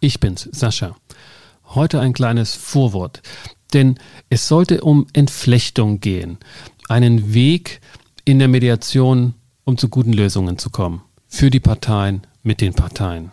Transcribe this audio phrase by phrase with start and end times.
[0.00, 0.94] Ich bin's, Sascha.
[1.74, 3.20] Heute ein kleines Vorwort,
[3.72, 3.98] denn
[4.30, 6.38] es sollte um Entflechtung gehen,
[6.88, 7.80] einen Weg
[8.24, 9.34] in der Mediation,
[9.64, 13.32] um zu guten Lösungen zu kommen, für die Parteien, mit den Parteien.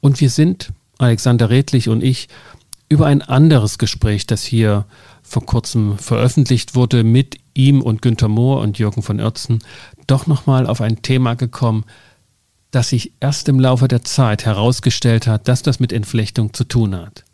[0.00, 2.28] Und wir sind, Alexander Redlich und ich,
[2.88, 4.86] über ein anderes Gespräch, das hier
[5.22, 9.58] vor kurzem veröffentlicht wurde, mit ihm und Günter Mohr und Jürgen von Oertzen,
[10.06, 11.84] doch nochmal auf ein Thema gekommen,
[12.74, 16.96] dass sich erst im Laufe der Zeit herausgestellt hat, dass das mit Entflechtung zu tun
[16.96, 17.24] hat.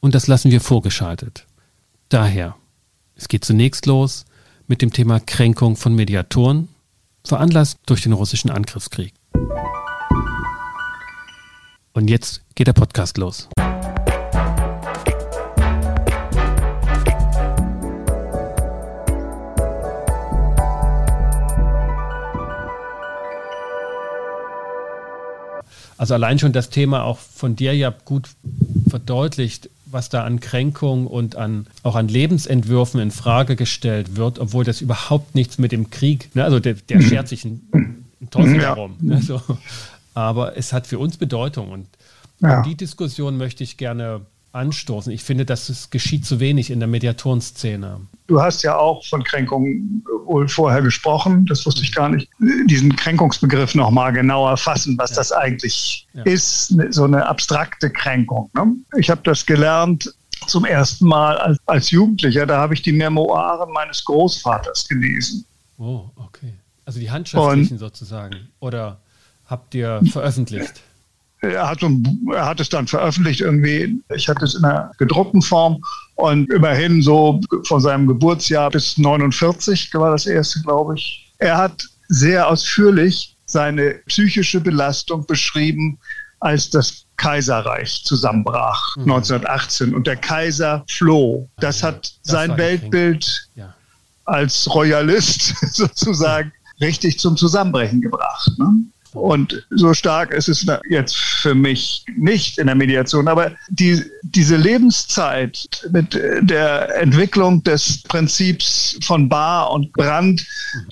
[0.00, 1.46] Und das lassen wir vorgeschaltet.
[2.08, 2.56] Daher,
[3.14, 4.24] es geht zunächst los
[4.66, 6.68] mit dem Thema Kränkung von Mediatoren,
[7.24, 9.14] veranlasst durch den russischen Angriffskrieg.
[11.92, 13.48] Und jetzt geht der Podcast los.
[26.00, 28.30] Also allein schon das Thema auch von dir ja gut
[28.88, 34.64] verdeutlicht, was da an Kränkung und an, auch an Lebensentwürfen in Frage gestellt wird, obwohl
[34.64, 37.60] das überhaupt nichts mit dem Krieg, ne, also der, der schert sich ein,
[38.18, 38.74] ein Teufel ja.
[38.74, 38.96] darum.
[39.02, 39.42] Ne, so.
[40.14, 41.86] Aber es hat für uns Bedeutung und
[42.40, 42.62] ja.
[42.62, 45.12] die Diskussion möchte ich gerne anstoßen.
[45.12, 48.00] Ich finde, dass es geschieht zu wenig in der Mediatorenszene.
[48.26, 52.28] Du hast ja auch von Kränkungen wohl vorher gesprochen, das wusste ich gar nicht.
[52.66, 55.16] Diesen Kränkungsbegriff nochmal genauer fassen, was ja.
[55.16, 56.22] das eigentlich ja.
[56.22, 58.50] ist, ne, so eine abstrakte Kränkung.
[58.54, 58.74] Ne?
[58.98, 60.12] Ich habe das gelernt
[60.46, 65.44] zum ersten Mal als, als Jugendlicher, da habe ich die Memoiren meines Großvaters gelesen.
[65.78, 66.54] Oh, okay.
[66.84, 68.48] Also die handschriftlichen Und, sozusagen.
[68.58, 69.00] Oder
[69.46, 70.80] habt ihr veröffentlicht?
[71.42, 74.02] Er hat, er hat es dann veröffentlicht irgendwie.
[74.14, 75.82] Ich hatte es in einer gedruckten Form
[76.16, 81.32] und immerhin so von seinem Geburtsjahr bis 49 war das erste, glaube ich.
[81.38, 85.98] Er hat sehr ausführlich seine psychische Belastung beschrieben,
[86.40, 89.02] als das Kaiserreich zusammenbrach, mhm.
[89.02, 89.94] 1918.
[89.94, 91.48] Und der Kaiser floh.
[91.58, 93.74] Das hat das sein Weltbild ja.
[94.24, 98.50] als Royalist sozusagen richtig zum Zusammenbrechen gebracht.
[98.58, 98.84] Ne?
[99.12, 103.28] Und so stark ist es jetzt für mich nicht in der Mediation.
[103.28, 110.46] Aber die, diese Lebenszeit mit der Entwicklung des Prinzips von Bar und Brand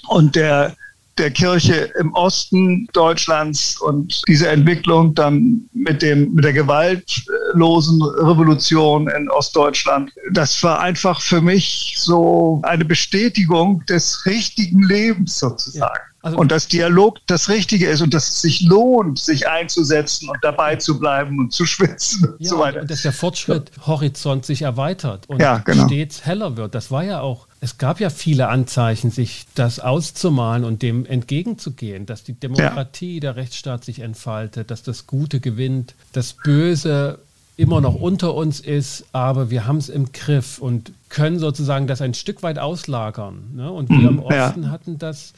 [0.09, 0.75] und der
[1.19, 9.09] der Kirche im Osten Deutschlands und diese Entwicklung dann mit dem mit der gewaltlosen Revolution
[9.09, 15.93] in Ostdeutschland, das war einfach für mich so eine Bestätigung des richtigen Lebens sozusagen.
[15.93, 16.18] Ja.
[16.29, 20.39] Also und dass Dialog das Richtige ist und dass es sich lohnt, sich einzusetzen und
[20.43, 22.83] dabei zu bleiben und zu schwitzen und ja, so weiter.
[22.83, 25.87] Und dass der Fortschritthorizont sich erweitert und ja, genau.
[25.87, 26.75] stets heller wird.
[26.75, 32.07] Das war ja auch, es gab ja viele Anzeichen, sich das auszumalen und dem entgegenzugehen,
[32.07, 33.21] dass die Demokratie, ja.
[33.21, 37.19] der Rechtsstaat sich entfaltet, dass das Gute gewinnt, das Böse
[37.59, 42.01] immer noch unter uns ist, aber wir haben es im Griff und können sozusagen das
[42.01, 43.51] ein Stück weit auslagern.
[43.55, 43.71] Ne?
[43.71, 44.71] Und wir im Osten ja.
[44.71, 45.33] hatten das,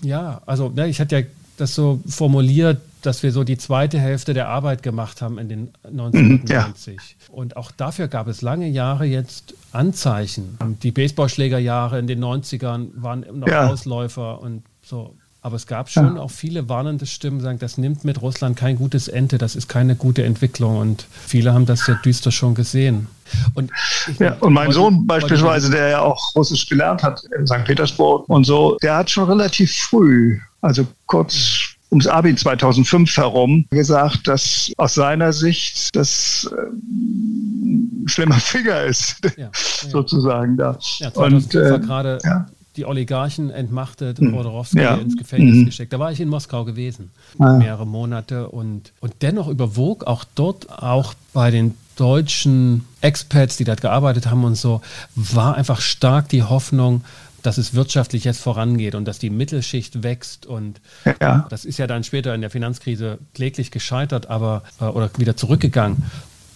[0.00, 4.32] ja, also ne, ich hatte ja das so formuliert, dass wir so die zweite Hälfte
[4.32, 6.96] der Arbeit gemacht haben in den 1990.
[6.96, 7.34] Ja.
[7.34, 10.58] Und auch dafür gab es lange Jahre jetzt Anzeichen.
[10.82, 13.68] Die Baseballschlägerjahre in den 90ern waren noch ja.
[13.68, 15.16] Ausläufer und so.
[15.46, 16.22] Aber es gab schon ja.
[16.22, 19.68] auch viele warnende Stimmen, die sagen, das nimmt mit Russland kein gutes Ende, das ist
[19.68, 20.78] keine gute Entwicklung.
[20.78, 23.06] Und viele haben das sehr düster schon gesehen.
[23.54, 23.70] Und,
[24.18, 27.62] ja, und mein Sohn beispielsweise, der ja auch Russisch gelernt hat in St.
[27.62, 34.26] Petersburg und so, der hat schon relativ früh, also kurz ums Abi 2005 herum gesagt,
[34.26, 39.50] dass aus seiner Sicht das äh, ein schlimmer Finger ist, ja, ja.
[39.52, 40.76] sozusagen da.
[40.98, 44.34] Ja, 2005 und, äh, gerade ja die Oligarchen entmachtet, mhm.
[44.34, 44.94] Rodorowski ja.
[44.96, 45.66] ins Gefängnis mhm.
[45.66, 45.92] geschickt.
[45.92, 47.52] Da war ich in Moskau gewesen, ah.
[47.52, 53.80] mehrere Monate und, und dennoch überwog auch dort, auch bei den deutschen Expats, die dort
[53.80, 54.82] gearbeitet haben und so,
[55.14, 57.02] war einfach stark die Hoffnung,
[57.42, 60.80] dass es wirtschaftlich jetzt vorangeht und dass die Mittelschicht wächst und
[61.20, 61.46] ja.
[61.48, 66.04] das ist ja dann später in der Finanzkrise kläglich gescheitert, aber äh, oder wieder zurückgegangen.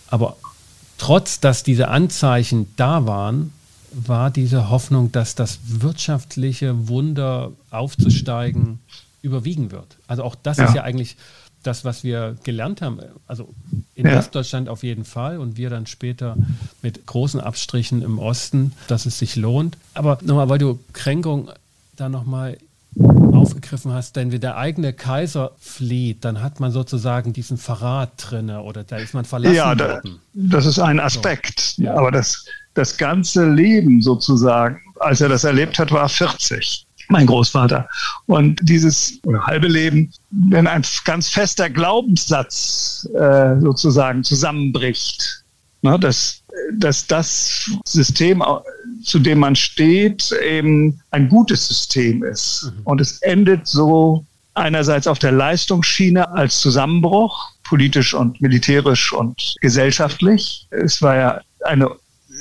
[0.09, 0.37] Aber
[0.99, 3.53] trotz, dass diese Anzeichen da waren,
[3.93, 8.81] war diese Hoffnung, dass das wirtschaftliche Wunder aufzusteigen
[9.23, 9.97] überwiegen wird.
[10.07, 10.65] Also auch das ja.
[10.65, 11.17] ist ja eigentlich
[11.63, 13.01] das, was wir gelernt haben.
[13.27, 13.49] Also
[13.95, 14.15] in ja.
[14.15, 16.37] Westdeutschland auf jeden Fall und wir dann später
[16.83, 19.77] mit großen Abstrichen im Osten, dass es sich lohnt.
[19.95, 21.51] Aber nochmal, weil du Kränkung
[21.97, 22.57] da nochmal
[23.33, 28.51] aufgegriffen hast, denn wenn der eigene Kaiser flieht, dann hat man sozusagen diesen Verrat drin
[28.51, 30.21] oder da ist man verlassen ja, da, worden.
[30.35, 31.83] Das ist ein Aspekt, so.
[31.83, 31.95] ja.
[31.95, 36.87] aber das, das ganze Leben sozusagen, als er das erlebt hat, war 40.
[37.09, 37.89] mein Großvater.
[38.27, 45.45] Und dieses halbe Leben, wenn ein ganz fester Glaubenssatz äh, sozusagen zusammenbricht,
[45.83, 46.43] ne, dass,
[46.75, 48.43] dass das System,
[49.03, 52.73] zu dem man steht, eben ein gutes System ist.
[52.77, 52.83] Mhm.
[52.85, 54.25] Und es endet so
[54.55, 60.67] einerseits auf der Leistungsschiene als Zusammenbruch, politisch und militärisch und gesellschaftlich.
[60.71, 61.91] Es war ja eine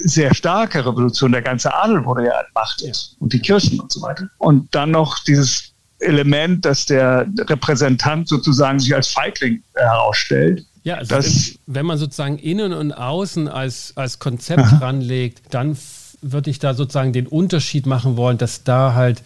[0.04, 1.32] sehr starke Revolution.
[1.32, 4.30] Der ganze Adel wurde ja entmachtet und die Kirchen und so weiter.
[4.38, 10.66] Und dann noch dieses Element, dass der Repräsentant sozusagen sich als Feigling herausstellt.
[10.84, 14.78] Ja, also das, wenn man sozusagen innen und außen als, als Konzept aha.
[14.78, 15.78] ranlegt, dann
[16.22, 19.22] würde ich da sozusagen den Unterschied machen wollen, dass da halt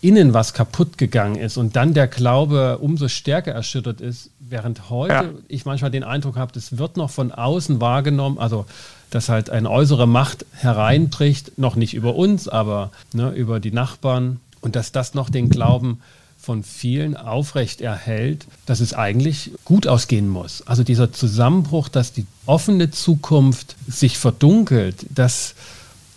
[0.00, 5.14] innen was kaputt gegangen ist und dann der Glaube umso stärker erschüttert ist, während heute
[5.14, 5.24] ja.
[5.48, 8.66] ich manchmal den Eindruck habe, das wird noch von außen wahrgenommen, also
[9.14, 14.40] dass halt eine äußere Macht hereinbricht, noch nicht über uns, aber ne, über die Nachbarn
[14.60, 16.00] und dass das noch den Glauben
[16.36, 20.62] von vielen aufrecht erhält, dass es eigentlich gut ausgehen muss.
[20.66, 25.54] Also dieser Zusammenbruch, dass die offene Zukunft sich verdunkelt, das,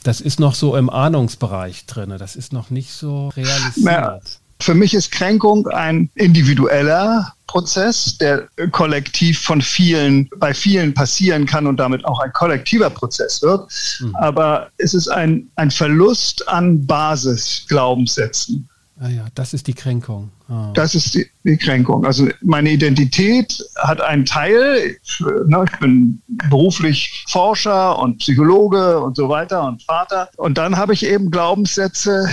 [0.01, 2.15] das ist noch so im Ahnungsbereich drin.
[2.17, 3.85] Das ist noch nicht so realisiert.
[3.85, 4.19] Naja,
[4.59, 11.65] für mich ist Kränkung ein individueller Prozess, der kollektiv von vielen, bei vielen passieren kann
[11.65, 13.71] und damit auch ein kollektiver Prozess wird.
[14.01, 14.15] Mhm.
[14.17, 18.67] Aber es ist ein, ein Verlust an Basisglaubenssätzen.
[18.99, 20.31] Ah ja, das ist die Kränkung.
[20.49, 20.71] Oh.
[20.73, 22.03] Das ist die, die, Kränkung.
[22.03, 24.97] Also meine Identität hat einen Teil.
[25.03, 30.29] Ich, ne, ich bin beruflich Forscher und Psychologe und so weiter und Vater.
[30.37, 32.27] Und dann habe ich eben Glaubenssätze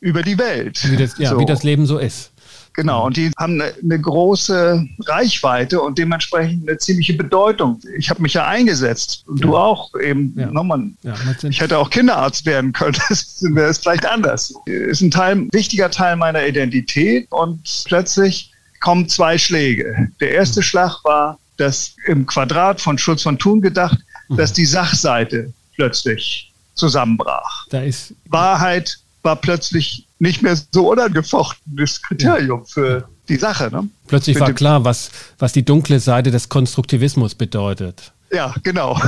[0.00, 0.90] über die Welt.
[0.90, 1.38] Wie das, ja, so.
[1.38, 2.32] wie das Leben so ist.
[2.76, 7.80] Genau, und die haben eine, eine, große Reichweite und dementsprechend eine ziemliche Bedeutung.
[7.96, 9.46] Ich habe mich ja eingesetzt und ja.
[9.46, 10.34] du auch eben.
[10.36, 10.50] Ja.
[10.62, 11.14] Man, ja,
[11.48, 14.52] ich hätte auch Kinderarzt werden können, das wäre es vielleicht anders.
[14.66, 20.10] Ist ein Teil, wichtiger Teil meiner Identität und plötzlich kommen zwei Schläge.
[20.20, 20.64] Der erste mhm.
[20.64, 24.36] Schlag war, dass im Quadrat von Schutz von Thun gedacht, mhm.
[24.36, 27.66] dass die Sachseite plötzlich zusammenbrach.
[27.70, 33.68] Da ist Wahrheit war plötzlich nicht mehr so unangefochtenes Kriterium für die Sache.
[33.70, 33.88] Ne?
[34.06, 38.12] Plötzlich war klar, was, was die dunkle Seite des Konstruktivismus bedeutet.
[38.32, 38.98] Ja, genau.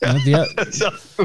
[0.00, 0.48] Ja, wer,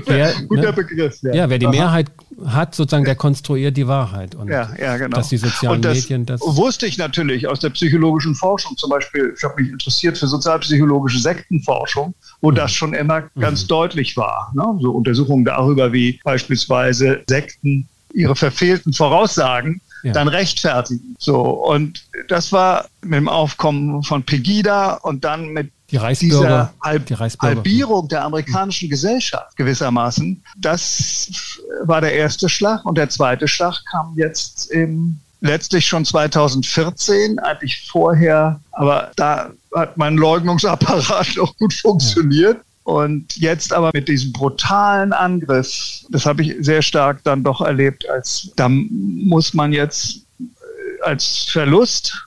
[0.06, 0.74] wer, guter ne?
[0.74, 1.22] Begriff.
[1.22, 1.34] Ja.
[1.34, 1.72] ja, wer die Aha.
[1.72, 2.12] Mehrheit
[2.46, 4.36] hat, sozusagen, der konstruiert die Wahrheit.
[4.36, 5.18] Und ja, ja, genau.
[5.18, 6.40] Dass die sozialen das Medien das.
[6.42, 8.78] Wusste ich natürlich aus der psychologischen Forschung.
[8.78, 12.56] Zum Beispiel, ich habe mich interessiert für sozialpsychologische Sektenforschung, wo mhm.
[12.56, 13.42] das schon immer mhm.
[13.42, 14.52] ganz deutlich war.
[14.56, 14.64] Ne?
[14.82, 20.14] So Untersuchungen darüber, wie beispielsweise Sekten ihre verfehlten Voraussagen ja.
[20.14, 21.16] dann rechtfertigen.
[21.20, 27.08] So, und das war mit dem Aufkommen von Pegida und dann mit die dieser Halb
[27.08, 28.90] die Halbierung der amerikanischen.
[28.90, 30.44] Gesellschaft gewissermaßen.
[30.58, 37.40] Das war der erste Schlag und der zweite Schlag kam jetzt im letztlich schon 2014,
[37.40, 42.62] eigentlich vorher, aber da hat mein Leugnungsapparat noch gut funktioniert.
[42.90, 48.10] Und jetzt aber mit diesem brutalen Angriff, das habe ich sehr stark dann doch erlebt,
[48.10, 52.18] als da muss man jetzt äh, als Verlust,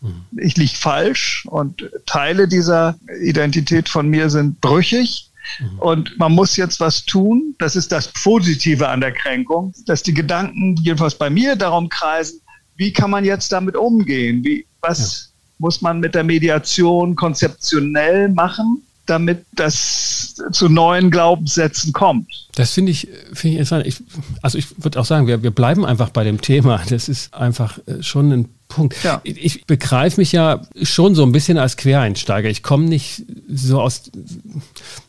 [0.00, 0.24] mhm.
[0.36, 5.30] ich liege falsch und Teile dieser Identität von mir sind brüchig.
[5.60, 5.78] Mhm.
[5.78, 7.54] Und man muss jetzt was tun.
[7.60, 12.40] Das ist das Positive an der Kränkung, dass die Gedanken jedenfalls bei mir darum kreisen,
[12.74, 14.42] wie kann man jetzt damit umgehen?
[14.42, 15.54] Wie, was ja.
[15.58, 18.82] muss man mit der Mediation konzeptionell machen?
[19.10, 22.46] Damit das zu neuen Glaubenssätzen kommt.
[22.54, 23.86] Das finde ich, find ich interessant.
[23.86, 23.96] Ich,
[24.42, 26.80] also ich würde auch sagen, wir, wir bleiben einfach bei dem Thema.
[26.88, 29.02] Das ist einfach äh, schon ein Punkt.
[29.02, 29.20] Ja.
[29.24, 32.48] Ich, begreife mich ja schon so ein bisschen als Quereinsteiger.
[32.48, 34.10] Ich komme nicht so aus,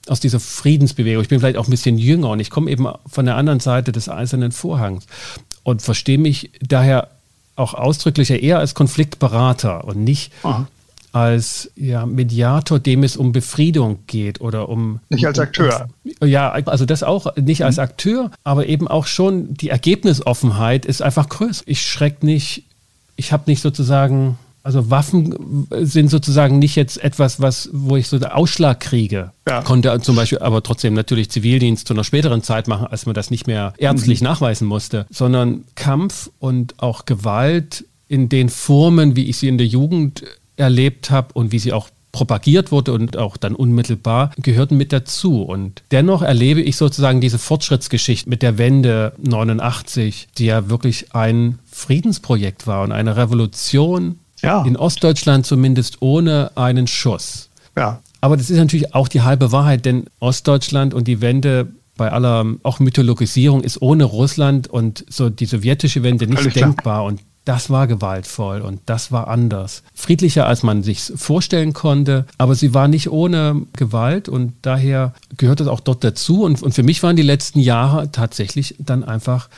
[0.07, 1.21] aus dieser Friedensbewegung.
[1.21, 3.91] Ich bin vielleicht auch ein bisschen jünger und ich komme eben von der anderen Seite
[3.91, 5.05] des eisernen Vorhangs
[5.63, 7.09] und verstehe mich daher
[7.55, 10.67] auch ausdrücklicher eher als Konfliktberater und nicht Aha
[11.11, 14.99] als ja, Mediator, dem es um Befriedung geht oder um.
[15.09, 15.87] Nicht als Akteur.
[16.19, 17.83] Um, ja, also das auch nicht als mhm.
[17.83, 21.63] Akteur, aber eben auch schon die Ergebnisoffenheit ist einfach größer.
[21.65, 22.63] Ich schreck nicht,
[23.15, 24.37] ich habe nicht sozusagen.
[24.63, 29.31] Also Waffen sind sozusagen nicht jetzt etwas, was, wo ich so den Ausschlag kriege.
[29.47, 29.63] Ja.
[29.63, 33.31] Konnte zum Beispiel aber trotzdem natürlich Zivildienst zu einer späteren Zeit machen, als man das
[33.31, 34.25] nicht mehr ärztlich mhm.
[34.25, 39.65] nachweisen musste, sondern Kampf und auch Gewalt in den Formen, wie ich sie in der
[39.65, 40.23] Jugend
[40.61, 45.43] erlebt habe und wie sie auch propagiert wurde und auch dann unmittelbar gehörten mit dazu.
[45.43, 51.59] Und dennoch erlebe ich sozusagen diese Fortschrittsgeschichte mit der Wende 89, die ja wirklich ein
[51.71, 54.63] Friedensprojekt war und eine Revolution ja.
[54.65, 57.49] in Ostdeutschland zumindest ohne einen Schuss.
[57.77, 58.01] Ja.
[58.19, 62.45] Aber das ist natürlich auch die halbe Wahrheit, denn Ostdeutschland und die Wende bei aller
[62.63, 66.95] auch Mythologisierung ist ohne Russland und so die sowjetische Wende nicht Völlig denkbar.
[66.95, 67.03] Klar.
[67.05, 69.83] Und das war gewaltvoll und das war anders.
[69.95, 75.59] Friedlicher, als man sich vorstellen konnte, aber sie war nicht ohne Gewalt und daher gehört
[75.59, 76.43] das auch dort dazu.
[76.43, 79.49] Und, und für mich waren die letzten Jahre tatsächlich dann einfach,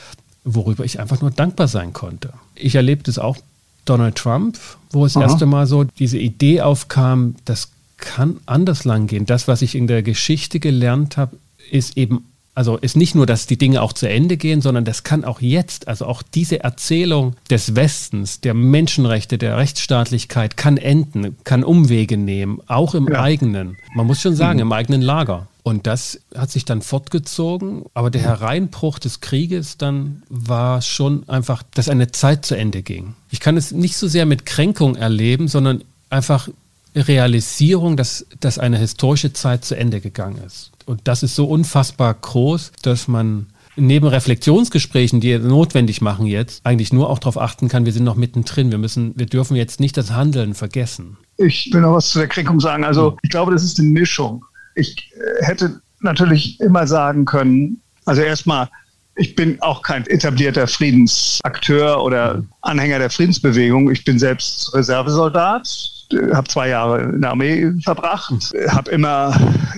[0.46, 2.34] worüber ich einfach nur dankbar sein konnte.
[2.56, 3.38] Ich erlebte es auch
[3.86, 4.58] Donald Trump,
[4.92, 9.26] wo es das erste Mal so diese Idee aufkam, das kann anders lang gehen.
[9.26, 11.36] Das, was ich in der Geschichte gelernt habe,
[11.70, 12.26] ist eben
[12.56, 15.42] also ist nicht nur, dass die Dinge auch zu Ende gehen, sondern das kann auch
[15.42, 22.18] jetzt, also auch diese Erzählung des Westens, der Menschenrechte, der Rechtsstaatlichkeit kann enden, kann Umwege
[22.18, 23.22] nehmen, auch im ja.
[23.22, 24.64] eigenen, man muss schon sagen, mhm.
[24.64, 25.48] im eigenen Lager.
[25.64, 31.64] Und das hat sich dann fortgezogen, aber der Hereinbruch des Krieges dann war schon einfach,
[31.74, 33.16] dass eine Zeit zu Ende ging.
[33.32, 36.50] Ich kann es nicht so sehr mit Kränkung erleben, sondern einfach
[36.96, 40.73] Realisierung, dass, dass eine historische Zeit zu Ende gegangen ist.
[40.86, 46.94] Und das ist so unfassbar groß, dass man neben Reflexionsgesprächen, die notwendig machen jetzt, eigentlich
[46.94, 48.72] nur auch darauf achten kann, wir sind noch mittendrin.
[48.72, 51.18] Wir müssen, wir dürfen jetzt nicht das Handeln vergessen.
[51.38, 52.84] Ich will noch was zu der Kränkung sagen.
[52.84, 54.46] Also ich glaube, das ist eine Mischung.
[54.76, 58.70] Ich äh, hätte natürlich immer sagen können, also erstmal,
[59.16, 63.90] ich bin auch kein etablierter Friedensakteur oder Anhänger der Friedensbewegung.
[63.92, 65.93] Ich bin selbst Reservesoldat
[66.34, 69.36] habe zwei Jahre in der Armee verbracht, habe immer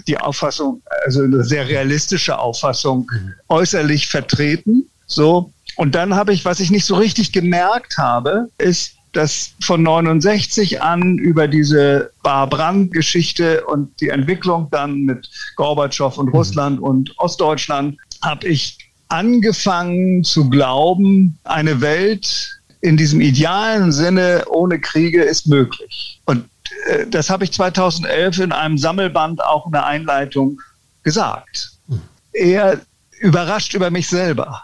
[0.07, 3.09] die Auffassung, also eine sehr realistische Auffassung
[3.49, 4.89] äußerlich vertreten.
[5.07, 5.51] So.
[5.77, 10.81] Und dann habe ich, was ich nicht so richtig gemerkt habe, ist, dass von 69
[10.81, 18.47] an über diese Bar-Brand-Geschichte und die Entwicklung dann mit Gorbatschow und Russland und Ostdeutschland habe
[18.47, 18.77] ich
[19.07, 26.21] angefangen zu glauben, eine Welt, in diesem idealen Sinne ohne Kriege ist möglich.
[26.25, 26.45] Und
[26.87, 30.61] äh, das habe ich 2011 in einem Sammelband auch in der Einleitung
[31.01, 31.71] gesagt.
[31.87, 32.01] Hm.
[32.31, 32.79] Eher
[33.19, 34.61] überrascht über mich selber.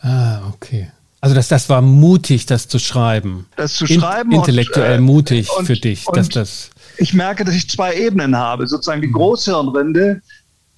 [0.00, 0.90] Ah, okay.
[1.22, 3.46] Also das, das war mutig, das zu schreiben.
[3.56, 4.32] Das zu schreiben.
[4.32, 6.70] In, intellektuell und, äh, mutig und, für dich, dass das.
[6.98, 8.66] Ich merke, dass ich zwei Ebenen habe.
[8.66, 9.14] Sozusagen die hm.
[9.14, 10.20] Großhirnrinde,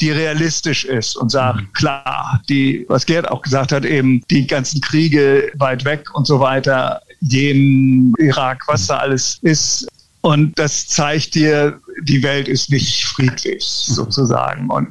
[0.01, 1.73] die realistisch ist und sagt, mhm.
[1.73, 6.41] klar, die, was Gerd auch gesagt hat, eben die ganzen Kriege weit weg und so
[6.41, 9.87] weiter, Jemen, Irak, was da alles ist.
[10.21, 13.95] Und das zeigt dir, die Welt ist nicht friedlich, mhm.
[13.95, 14.71] sozusagen.
[14.71, 14.89] Und,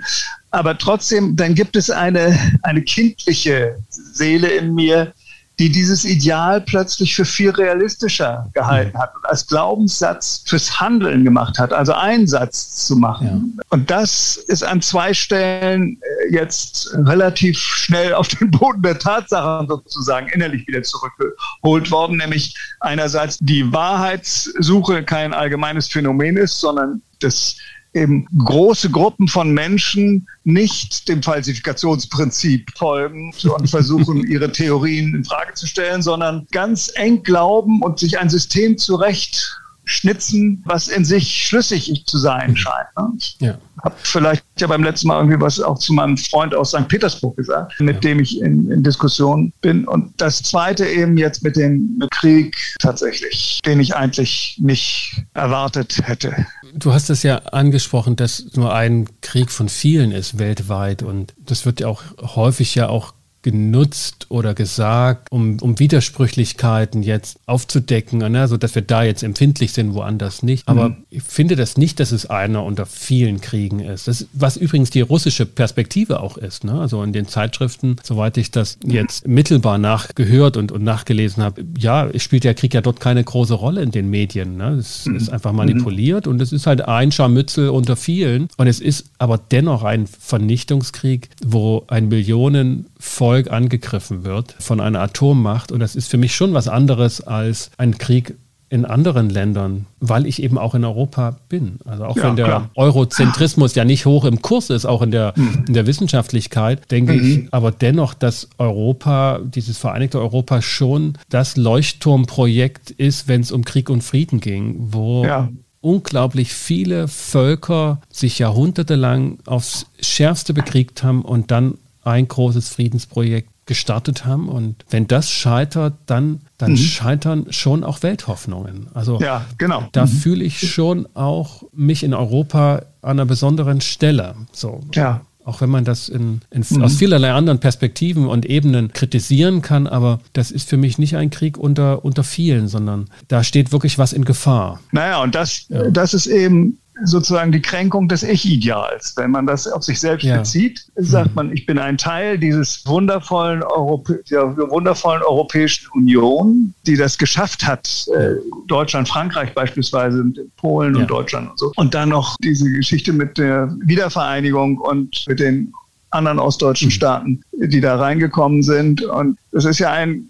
[0.52, 5.14] aber trotzdem, dann gibt es eine, eine kindliche Seele in mir,
[5.60, 11.60] die dieses Ideal plötzlich für viel realistischer gehalten hat und als Glaubenssatz fürs Handeln gemacht
[11.60, 13.54] hat, also Einsatz zu machen.
[13.58, 13.64] Ja.
[13.70, 19.68] Und das ist an zwei Stellen äh, jetzt relativ schnell auf den Boden der Tatsachen
[19.68, 27.58] sozusagen innerlich wieder zurückgeholt worden, nämlich einerseits die Wahrheitssuche kein allgemeines Phänomen ist, sondern das
[27.94, 35.54] eben große Gruppen von Menschen nicht dem Falsifikationsprinzip folgen und versuchen, ihre Theorien in Frage
[35.54, 41.46] zu stellen, sondern ganz eng glauben und sich ein System zurecht schnitzen, was in sich
[41.46, 42.56] schlüssig zu sein mhm.
[42.56, 42.88] scheint.
[42.98, 43.18] Ne?
[43.40, 43.58] Ja.
[43.84, 46.88] habe vielleicht ja beim letzten Mal irgendwie was auch zu meinem Freund aus St.
[46.88, 48.00] Petersburg gesagt, mit ja.
[48.02, 49.86] dem ich in, in, Diskussion bin.
[49.86, 56.46] Und das Zweite eben jetzt mit dem Krieg tatsächlich, den ich eigentlich nicht erwartet hätte.
[56.76, 61.66] Du hast es ja angesprochen, dass nur ein Krieg von vielen ist weltweit und das
[61.66, 62.04] wird ja auch
[62.36, 63.14] häufig ja auch
[63.44, 68.48] genutzt oder gesagt, um, um Widersprüchlichkeiten jetzt aufzudecken, ne?
[68.48, 70.68] so dass wir da jetzt empfindlich sind, woanders nicht.
[70.68, 70.98] Aber mhm.
[71.10, 74.08] ich finde das nicht, dass es einer unter vielen Kriegen ist.
[74.08, 76.64] Das, was übrigens die russische Perspektive auch ist.
[76.64, 76.74] Ne?
[76.74, 82.08] Also in den Zeitschriften, soweit ich das jetzt mittelbar nachgehört und, und nachgelesen habe, ja,
[82.18, 84.56] spielt der Krieg ja dort keine große Rolle in den Medien.
[84.56, 84.78] Ne?
[84.80, 85.18] Es mhm.
[85.18, 86.34] ist einfach manipuliert mhm.
[86.34, 88.48] und es ist halt ein Scharmützel unter vielen.
[88.56, 95.02] Und es ist aber dennoch ein Vernichtungskrieg, wo ein Millionen Volk angegriffen wird von einer
[95.02, 95.72] Atommacht.
[95.72, 98.36] Und das ist für mich schon was anderes als ein Krieg
[98.70, 101.78] in anderen Ländern, weil ich eben auch in Europa bin.
[101.86, 102.70] Also auch ja, wenn der klar.
[102.74, 105.66] Eurozentrismus ja nicht hoch im Kurs ist, auch in der, mhm.
[105.68, 107.24] in der Wissenschaftlichkeit, denke mhm.
[107.24, 113.64] ich aber dennoch, dass Europa, dieses Vereinigte Europa schon das Leuchtturmprojekt ist, wenn es um
[113.64, 115.50] Krieg und Frieden ging, wo ja
[115.84, 124.26] unglaublich viele Völker sich jahrhundertelang aufs Schärfste bekriegt haben und dann ein großes Friedensprojekt gestartet
[124.26, 124.50] haben.
[124.50, 126.78] Und wenn das scheitert, dann, dann mhm.
[126.78, 128.88] scheitern schon auch Welthoffnungen.
[128.94, 129.88] Also ja, genau.
[129.92, 130.10] da mhm.
[130.10, 134.36] fühle ich schon auch mich in Europa an einer besonderen Stelle.
[134.52, 134.82] So.
[134.94, 135.22] Ja.
[135.46, 136.84] Auch wenn man das in, in, mhm.
[136.84, 141.32] aus vielerlei anderen Perspektiven und Ebenen kritisieren kann, aber das ist für mich nicht ein
[141.32, 144.80] Krieg unter, unter vielen, sondern da steht wirklich was in Gefahr.
[144.92, 145.90] Naja, und das, ja.
[145.90, 149.14] das ist eben sozusagen die Kränkung des Ich-Ideals.
[149.18, 150.38] Wenn man das auf sich selbst ja.
[150.38, 151.36] bezieht, sagt mhm.
[151.36, 157.66] man, ich bin ein Teil dieses wundervollen, Europä der wundervollen Europäischen Union, die das geschafft
[157.66, 158.36] hat, äh,
[158.68, 160.24] Deutschland, Frankreich beispielsweise,
[160.58, 161.02] Polen ja.
[161.02, 161.72] und Deutschland und so.
[161.76, 165.74] Und dann noch diese Geschichte mit der Wiedervereinigung und mit den
[166.12, 166.92] anderen ostdeutschen mhm.
[166.92, 169.04] Staaten, die da reingekommen sind.
[169.04, 170.28] Und das ist ja ein,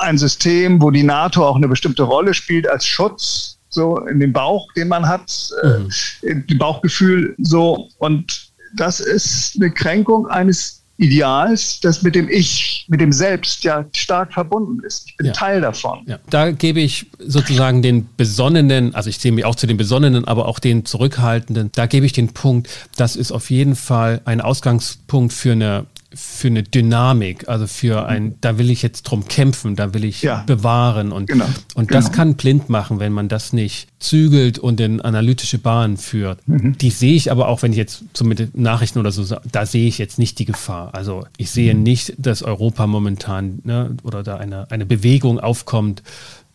[0.00, 4.32] ein System, wo die NATO auch eine bestimmte Rolle spielt als Schutz so in dem
[4.32, 5.90] Bauch, den man hat, äh, mhm.
[6.22, 7.88] äh, Bauchgefühl so.
[7.98, 13.84] Und das ist eine Kränkung eines Ideals, das mit dem Ich, mit dem Selbst ja
[13.94, 15.04] stark verbunden ist.
[15.06, 15.32] Ich bin ja.
[15.32, 16.00] Teil davon.
[16.06, 16.18] Ja.
[16.28, 20.48] Da gebe ich sozusagen den Besonnenen, also ich sehe mich auch zu den Besonnenen, aber
[20.48, 25.32] auch den Zurückhaltenden, da gebe ich den Punkt, das ist auf jeden Fall ein Ausgangspunkt
[25.32, 25.86] für eine
[26.20, 30.22] für eine Dynamik, also für ein, da will ich jetzt drum kämpfen, da will ich
[30.22, 30.42] ja.
[30.46, 31.46] bewahren und, genau.
[31.74, 32.16] und das genau.
[32.16, 36.40] kann blind machen, wenn man das nicht zügelt und in analytische Bahnen führt.
[36.48, 36.76] Mhm.
[36.78, 39.98] Die sehe ich aber auch, wenn ich jetzt zum Nachrichten oder so, da sehe ich
[39.98, 40.92] jetzt nicht die Gefahr.
[40.92, 41.84] Also ich sehe mhm.
[41.84, 46.02] nicht, dass Europa momentan ne, oder da eine, eine Bewegung aufkommt,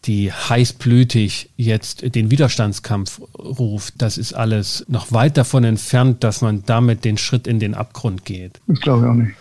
[0.05, 6.63] die heißblütig jetzt den Widerstandskampf ruft, das ist alles noch weit davon entfernt, dass man
[6.65, 8.59] damit den Schritt in den Abgrund geht.
[8.67, 9.35] Das glaube ich auch nicht.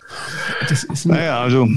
[0.69, 1.67] Das ist naja, also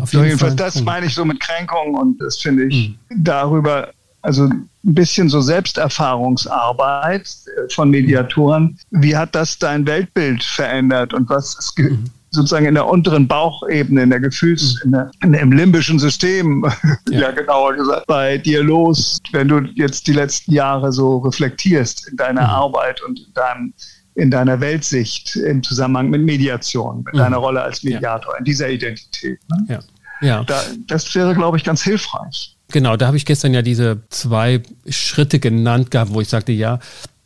[0.00, 3.24] auf jeden Fall das meine ich so mit Kränkung und das finde ich mhm.
[3.24, 3.90] darüber,
[4.22, 7.28] also ein bisschen so Selbsterfahrungsarbeit
[7.70, 8.78] von Mediatoren.
[8.90, 14.02] Wie hat das dein Weltbild verändert und was ist mhm sozusagen in der unteren Bauchebene,
[14.02, 16.64] in der Gefühls-, in der, in im limbischen System,
[17.08, 17.20] ja.
[17.20, 17.30] ja.
[17.30, 22.42] genauer gesagt, bei dir los, wenn du jetzt die letzten Jahre so reflektierst in deiner
[22.42, 22.50] mhm.
[22.50, 23.74] Arbeit und in deinem
[24.16, 27.18] in deiner Weltsicht im Zusammenhang mit Mediation, mit mhm.
[27.18, 28.38] deiner Rolle als Mediator, ja.
[28.38, 29.40] in dieser Identität.
[29.50, 29.66] Ne?
[29.68, 29.78] Ja.
[30.20, 30.44] Ja.
[30.44, 32.56] Da, das wäre, glaube ich, ganz hilfreich.
[32.72, 36.78] Genau, da habe ich gestern ja diese zwei Schritte genannt gehabt, wo ich sagte, ja,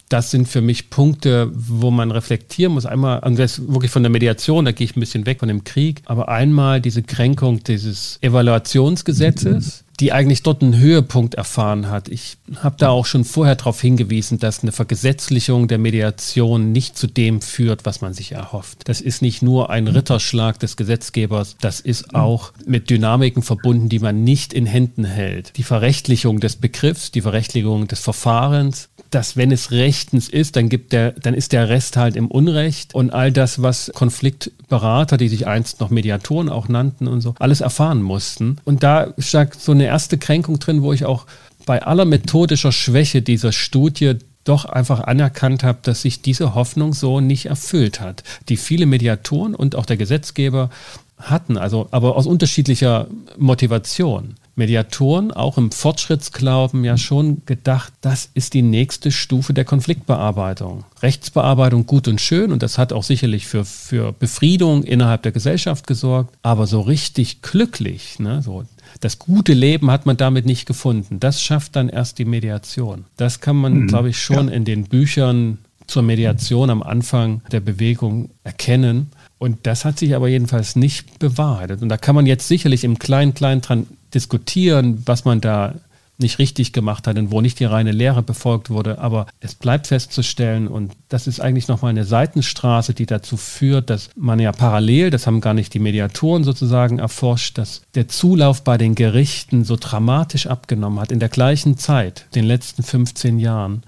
[0.08, 2.86] das sind für mich Punkte, wo man reflektieren muss.
[2.86, 5.48] Einmal, und das ist wirklich von der Mediation, da gehe ich ein bisschen weg von
[5.48, 12.08] dem Krieg, aber einmal diese Kränkung dieses Evaluationsgesetzes, die eigentlich dort einen Höhepunkt erfahren hat.
[12.08, 17.08] Ich habe da auch schon vorher darauf hingewiesen, dass eine Vergesetzlichung der Mediation nicht zu
[17.08, 18.82] dem führt, was man sich erhofft.
[18.88, 23.98] Das ist nicht nur ein Ritterschlag des Gesetzgebers, das ist auch mit Dynamiken verbunden, die
[23.98, 25.56] man nicht in Händen hält.
[25.56, 30.92] Die Verrechtlichung des Begriffs, die Verrechtlichung des Verfahrens, dass wenn es rechtens ist, dann gibt
[30.92, 35.46] der, dann ist der Rest halt im Unrecht und all das, was Konfliktberater, die sich
[35.46, 38.58] einst noch Mediatoren auch nannten und so, alles erfahren mussten.
[38.64, 41.26] Und da steckt so eine erste Kränkung drin, wo ich auch
[41.66, 47.20] bei aller methodischer Schwäche dieser Studie doch einfach anerkannt habe, dass sich diese Hoffnung so
[47.20, 50.70] nicht erfüllt hat, die viele Mediatoren und auch der Gesetzgeber
[51.18, 54.36] hatten, also aber aus unterschiedlicher Motivation.
[54.58, 60.84] Mediatoren auch im Fortschrittsglauben ja schon gedacht, das ist die nächste Stufe der Konfliktbearbeitung.
[61.00, 65.86] Rechtsbearbeitung gut und schön und das hat auch sicherlich für, für Befriedung innerhalb der Gesellschaft
[65.86, 68.64] gesorgt, aber so richtig glücklich, ne, so
[69.00, 71.20] das gute Leben hat man damit nicht gefunden.
[71.20, 73.04] Das schafft dann erst die Mediation.
[73.16, 73.86] Das kann man, mhm.
[73.86, 74.54] glaube ich, schon ja.
[74.54, 79.10] in den Büchern zur Mediation am Anfang der Bewegung erkennen.
[79.38, 81.82] Und das hat sich aber jedenfalls nicht bewahrheitet.
[81.82, 85.74] Und da kann man jetzt sicherlich im Klein-Klein dran diskutieren, was man da
[86.18, 88.98] nicht richtig gemacht hat und wo nicht die reine Lehre befolgt wurde.
[88.98, 94.10] Aber es bleibt festzustellen, und das ist eigentlich nochmal eine Seitenstraße, die dazu führt, dass
[94.16, 98.76] man ja parallel, das haben gar nicht die Mediatoren sozusagen erforscht, dass der Zulauf bei
[98.78, 103.84] den Gerichten so dramatisch abgenommen hat in der gleichen Zeit, den letzten 15 Jahren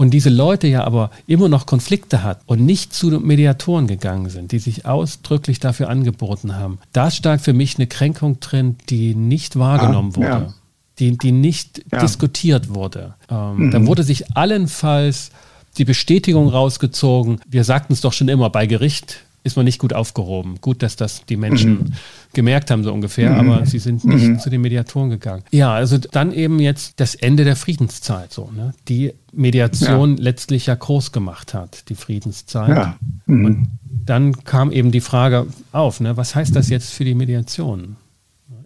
[0.00, 4.50] und diese Leute ja aber immer noch Konflikte hat und nicht zu Mediatoren gegangen sind,
[4.50, 9.58] die sich ausdrücklich dafür angeboten haben, da stark für mich eine Kränkung drin, die nicht
[9.58, 10.26] wahrgenommen ah, wurde.
[10.26, 10.54] Ja.
[11.00, 12.00] Die, die nicht ja.
[12.00, 13.12] diskutiert wurde.
[13.28, 13.70] Ähm, mhm.
[13.72, 15.32] Da wurde sich allenfalls
[15.76, 19.92] die Bestätigung rausgezogen, wir sagten es doch schon immer, bei Gericht ist man nicht gut
[19.92, 20.56] aufgehoben.
[20.60, 21.92] Gut, dass das die Menschen mhm.
[22.32, 23.50] gemerkt haben, so ungefähr, mhm.
[23.50, 24.38] aber sie sind nicht mhm.
[24.38, 25.42] zu den Mediatoren gegangen.
[25.50, 28.74] Ja, also dann eben jetzt das Ende der Friedenszeit, so, ne?
[28.88, 30.22] die Mediation ja.
[30.22, 32.68] letztlich ja groß gemacht hat, die Friedenszeit.
[32.68, 32.96] Ja.
[33.26, 33.44] Mhm.
[33.44, 33.68] Und
[34.04, 36.16] dann kam eben die Frage auf, ne?
[36.16, 37.96] was heißt das jetzt für die Mediation?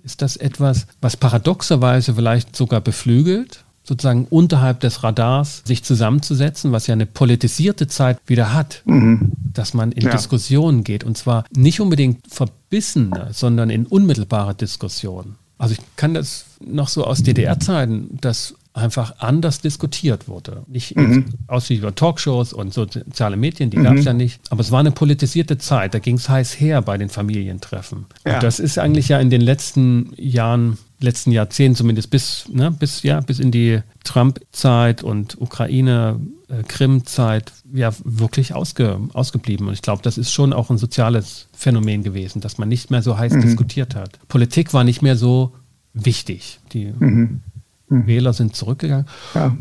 [0.03, 3.64] Ist das etwas, was paradoxerweise vielleicht sogar beflügelt?
[3.85, 9.33] Sozusagen unterhalb des Radars sich zusammenzusetzen, was ja eine politisierte Zeit wieder hat, mhm.
[9.53, 10.11] dass man in ja.
[10.11, 15.37] Diskussionen geht und zwar nicht unbedingt verbissene, sondern in unmittelbare Diskussionen.
[15.59, 20.65] Also ich kann das noch so aus DDR-Zeiten, dass einfach anders diskutiert wurde.
[20.67, 21.27] Nicht mhm.
[21.47, 23.85] ausschließlich über Talkshows und soziale Medien, die mhm.
[23.85, 24.41] gab es ja nicht.
[24.51, 28.07] Aber es war eine politisierte Zeit, da ging es heiß her bei den Familientreffen.
[28.27, 28.35] Ja.
[28.35, 33.03] Und das ist eigentlich ja in den letzten Jahren letzten Jahrzehnten, zumindest bis, ne, bis,
[33.03, 39.69] ja, bis in die Trump-Zeit und Ukraine, äh, Krim-Zeit, ja, wirklich ausge, ausgeblieben.
[39.69, 43.03] Und ich glaube, das ist schon auch ein soziales Phänomen gewesen, dass man nicht mehr
[43.03, 43.43] so heiß mhm.
[43.43, 44.19] diskutiert hat.
[44.29, 45.53] Politik war nicht mehr so
[45.93, 46.59] wichtig.
[46.73, 47.41] Die mhm.
[47.89, 48.07] Mhm.
[48.07, 49.07] Wähler sind zurückgegangen.
[49.35, 49.57] Ja.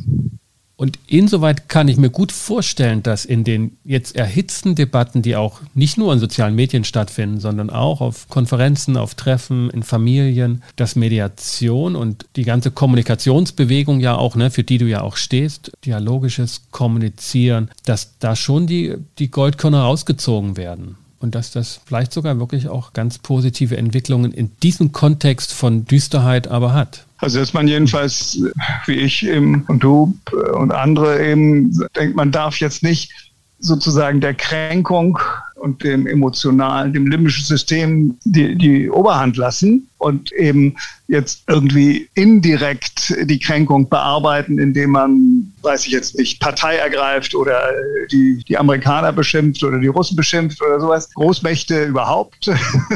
[0.83, 5.61] Und insoweit kann ich mir gut vorstellen, dass in den jetzt erhitzten Debatten, die auch
[5.73, 10.97] nicht nur in sozialen Medien stattfinden, sondern auch auf Konferenzen, auf Treffen, in Familien, dass
[10.97, 16.63] Mediation und die ganze Kommunikationsbewegung ja auch, ne, für die du ja auch stehst, dialogisches
[16.71, 22.67] Kommunizieren, dass da schon die, die Goldkörner rausgezogen werden und dass das vielleicht sogar wirklich
[22.67, 27.05] auch ganz positive Entwicklungen in diesem Kontext von Düsterheit aber hat.
[27.17, 28.39] Also dass man jedenfalls,
[28.85, 30.13] wie ich eben und du
[30.53, 33.11] und andere eben denkt, man darf jetzt nicht
[33.59, 35.17] sozusagen der Kränkung
[35.55, 40.75] und dem emotionalen, dem limbischen System die, die Oberhand lassen und eben
[41.07, 47.71] jetzt irgendwie indirekt die Kränkung bearbeiten, indem man, weiß ich jetzt nicht, Partei ergreift oder
[48.11, 52.51] die, die Amerikaner beschimpft oder die Russen beschimpft oder sowas, Großmächte überhaupt,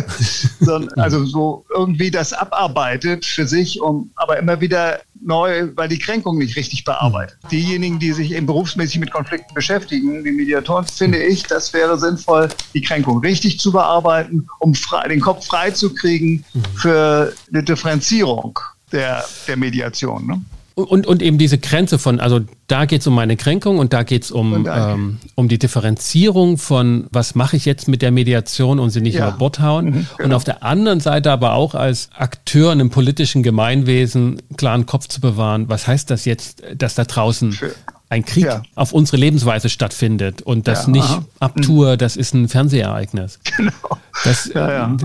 [0.59, 5.99] Sondern, also so irgendwie das abarbeitet für sich, um aber immer wieder neu, weil die
[5.99, 7.37] Kränkung nicht richtig bearbeitet.
[7.51, 12.49] Diejenigen, die sich eben berufsmäßig mit Konflikten beschäftigen, die Mediatoren, finde ich, das wäre sinnvoll,
[12.73, 16.43] die Kränkung richtig zu bearbeiten, um frei, den Kopf frei zu kriegen
[16.75, 18.59] für eine Differenzierung
[18.91, 20.27] der, der Mediation.
[20.27, 20.41] Ne?
[20.77, 24.03] Und, und eben diese Grenze von, also da geht es um meine Kränkung und da
[24.03, 28.77] geht es um, ähm, um die Differenzierung von, was mache ich jetzt mit der Mediation
[28.77, 29.27] und sie nicht ja.
[29.27, 29.85] über Bord hauen.
[29.85, 30.23] Mhm, genau.
[30.23, 35.07] Und auf der anderen Seite aber auch als Akteur in einem politischen Gemeinwesen klaren Kopf
[35.07, 37.73] zu bewahren, was heißt das jetzt, dass da draußen Für
[38.09, 38.61] ein Krieg ja.
[38.75, 41.25] auf unsere Lebensweise stattfindet und das ja, nicht aha.
[41.39, 41.97] abtue, mhm.
[41.97, 43.39] das ist ein Fernsehereignis.
[43.57, 43.97] Genau.
[44.23, 44.95] Das, ja,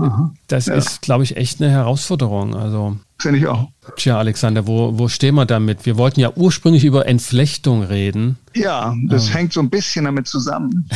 [0.47, 2.55] das ist, glaube ich, echt eine Herausforderung.
[2.55, 3.69] Also Finde ich auch.
[3.95, 5.85] Tja, Alexander, wo, wo stehen wir damit?
[5.85, 8.37] Wir wollten ja ursprünglich über Entflechtung reden.
[8.53, 9.33] Ja, das ähm.
[9.33, 10.89] hängt so ein bisschen damit zusammen.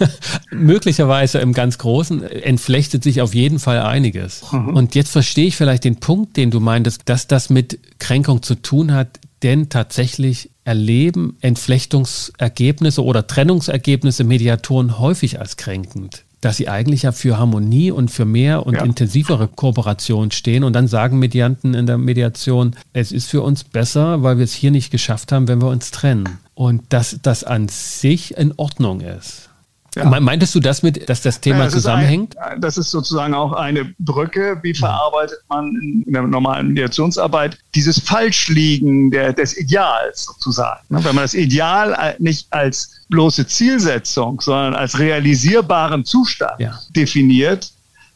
[0.50, 4.50] Möglicherweise im ganz Großen entflechtet sich auf jeden Fall einiges.
[4.50, 4.68] Mhm.
[4.68, 8.54] Und jetzt verstehe ich vielleicht den Punkt, den du meintest, dass das mit Kränkung zu
[8.54, 17.02] tun hat, denn tatsächlich erleben Entflechtungsergebnisse oder Trennungsergebnisse Mediatoren häufig als kränkend dass sie eigentlich
[17.02, 18.84] ja für Harmonie und für mehr und ja.
[18.84, 20.62] intensivere Kooperation stehen.
[20.64, 24.52] Und dann sagen Medianten in der Mediation, es ist für uns besser, weil wir es
[24.52, 26.38] hier nicht geschafft haben, wenn wir uns trennen.
[26.54, 29.48] Und dass das an sich in Ordnung ist.
[29.94, 30.04] Ja.
[30.20, 32.36] Meintest du das mit, dass das Thema ja, das zusammenhängt?
[32.38, 34.58] Ein, das ist sozusagen auch eine Brücke.
[34.62, 35.68] Wie verarbeitet man
[36.06, 40.80] in der normalen Mediationsarbeit dieses Falschliegen der, des Ideals sozusagen?
[40.88, 46.78] Ne, wenn man das Ideal nicht als bloße Zielsetzung, sondern als realisierbaren Zustand ja.
[46.96, 47.70] definiert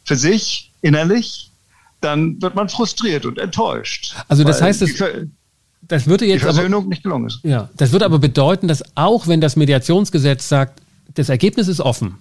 [0.04, 1.50] für sich innerlich,
[2.00, 4.14] dann wird man frustriert und enttäuscht.
[4.28, 5.02] Also das heißt, es,
[5.82, 7.40] das würde jetzt die Versöhnung aber, nicht gelungen ist.
[7.42, 10.80] Ja, das würde aber bedeuten, dass auch wenn das Mediationsgesetz sagt,
[11.18, 12.18] das Ergebnis ist offen.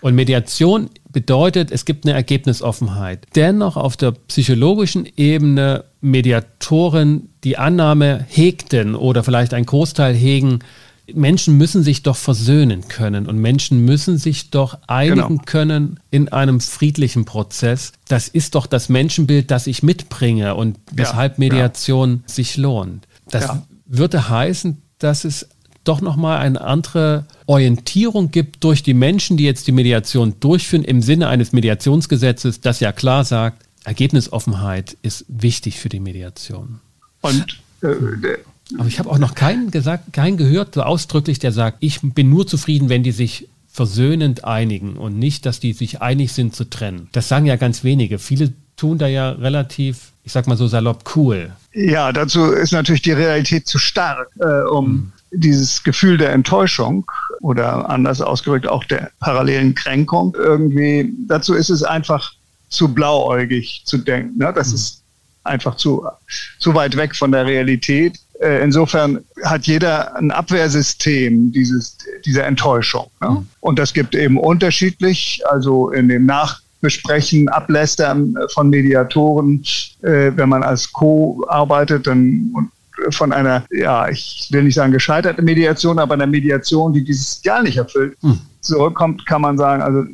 [0.00, 3.26] Und Mediation bedeutet, es gibt eine Ergebnisoffenheit.
[3.36, 10.58] Dennoch auf der psychologischen Ebene Mediatoren die Annahme hegten oder vielleicht ein Großteil hegen,
[11.14, 15.42] Menschen müssen sich doch versöhnen können und Menschen müssen sich doch einigen genau.
[15.44, 17.92] können in einem friedlichen Prozess.
[18.08, 22.32] Das ist doch das Menschenbild, das ich mitbringe und weshalb ja, Mediation ja.
[22.32, 23.06] sich lohnt.
[23.28, 23.62] Das ja.
[23.86, 25.48] würde heißen, dass es
[25.84, 31.02] doch nochmal eine andere Orientierung gibt durch die Menschen, die jetzt die Mediation durchführen, im
[31.02, 36.80] Sinne eines Mediationsgesetzes, das ja klar sagt, Ergebnisoffenheit ist wichtig für die Mediation.
[37.20, 37.88] Und äh,
[38.78, 42.30] aber ich habe auch noch keinen gesagt, keinen gehört, so ausdrücklich, der sagt, ich bin
[42.30, 46.68] nur zufrieden, wenn die sich versöhnend einigen und nicht, dass die sich einig sind zu
[46.68, 47.08] trennen.
[47.12, 48.18] Das sagen ja ganz wenige.
[48.18, 51.52] Viele tun da ja relativ, ich sag mal so salopp, cool.
[51.72, 57.10] Ja, dazu ist natürlich die Realität zu stark, äh, um hm dieses Gefühl der Enttäuschung
[57.40, 62.32] oder anders ausgedrückt auch der parallelen Kränkung irgendwie, dazu ist es einfach
[62.68, 64.38] zu blauäugig zu denken.
[64.38, 64.52] Ne?
[64.54, 64.74] Das mhm.
[64.74, 65.02] ist
[65.44, 66.06] einfach zu,
[66.58, 68.18] zu weit weg von der Realität.
[68.40, 73.10] Äh, insofern hat jeder ein Abwehrsystem dieses, dieser Enttäuschung.
[73.20, 73.30] Ne?
[73.30, 73.48] Mhm.
[73.60, 76.26] Und das gibt eben unterschiedlich, also in dem
[76.82, 79.62] Nachbesprechen, Ablästern von Mediatoren,
[80.02, 82.52] äh, wenn man als Co arbeitet, dann
[83.10, 87.62] von einer, ja, ich will nicht sagen gescheiterte Mediation, aber einer Mediation, die dieses Ideal
[87.62, 88.38] nicht erfüllt, hm.
[88.60, 90.04] zurückkommt, kann man sagen, also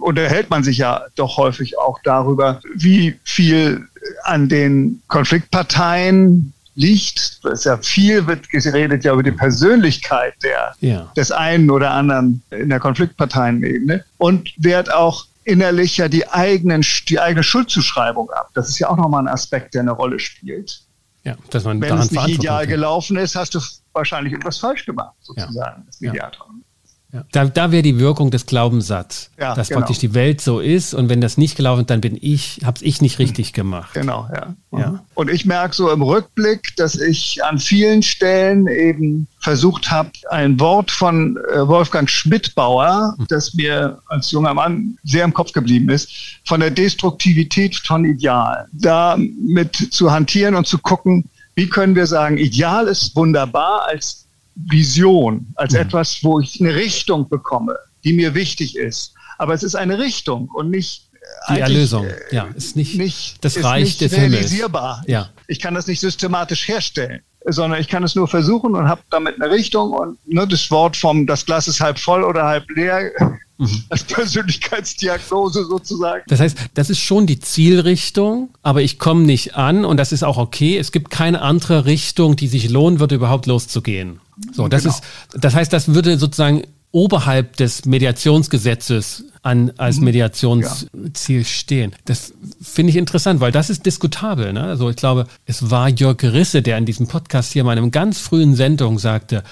[0.00, 3.86] unterhält man sich ja doch häufig auch darüber, wie viel
[4.24, 7.40] an den Konfliktparteien liegt.
[7.44, 11.12] Es ist ja viel wird geredet ja über die Persönlichkeit der, ja.
[11.16, 17.20] des einen oder anderen in der Konfliktparteienebene und wird auch innerlich ja die, eigenen, die
[17.20, 18.50] eigene Schuldzuschreibung ab.
[18.54, 20.82] Das ist ja auch nochmal ein Aspekt, der eine Rolle spielt.
[21.24, 23.60] Ja, dass man Wenn es nicht ideal gelaufen ist, hast du
[23.92, 25.84] wahrscheinlich etwas falsch gemacht, sozusagen, ja.
[25.86, 26.46] das Mediator.
[26.48, 26.71] Ja.
[27.12, 27.24] Ja.
[27.30, 29.80] Da, da wäre die Wirkung des Glaubenssatzes, ja, dass genau.
[29.80, 32.76] praktisch die Welt so ist und wenn das nicht gelaufen ist, dann bin ich, habe
[32.76, 33.92] es ich nicht richtig gemacht.
[33.92, 34.54] Genau, ja.
[34.78, 35.04] ja.
[35.12, 40.58] Und ich merke so im Rückblick, dass ich an vielen Stellen eben versucht habe, ein
[40.58, 43.26] Wort von äh, Wolfgang Schmidtbauer, hm.
[43.28, 46.10] das mir als junger Mann sehr im Kopf geblieben ist,
[46.46, 52.38] von der Destruktivität von Idealen, damit zu hantieren und zu gucken, wie können wir sagen,
[52.38, 54.21] Ideal ist wunderbar als
[54.54, 55.80] Vision, als mhm.
[55.80, 59.14] etwas, wo ich eine Richtung bekomme, die mir wichtig ist.
[59.38, 61.10] Aber es ist eine Richtung und nicht
[61.48, 65.02] die Erlösung, äh, ja, ist nicht, nicht das Reich des realisierbar.
[65.06, 65.30] Ja.
[65.46, 69.40] Ich kann das nicht systematisch herstellen, sondern ich kann es nur versuchen und habe damit
[69.40, 73.12] eine Richtung und ne, das Wort vom das Glas ist halb voll oder halb leer
[73.58, 73.84] mhm.
[73.88, 76.22] als Persönlichkeitsdiagnose sozusagen.
[76.28, 80.22] Das heißt, das ist schon die Zielrichtung, aber ich komme nicht an und das ist
[80.22, 80.78] auch okay.
[80.78, 84.20] Es gibt keine andere Richtung, die sich lohnen würde, überhaupt loszugehen.
[84.52, 84.94] So, das genau.
[84.94, 85.04] ist,
[85.40, 86.62] das heißt, das würde sozusagen
[86.92, 90.04] oberhalb des Mediationsgesetzes an, als mhm.
[90.04, 91.44] Mediationsziel ja.
[91.44, 91.92] stehen.
[92.04, 94.52] Das finde ich interessant, weil das ist diskutabel.
[94.52, 94.62] Ne?
[94.62, 98.18] Also ich glaube, es war Jörg Risse, der in diesem Podcast hier in einem ganz
[98.18, 99.42] frühen Sendung sagte,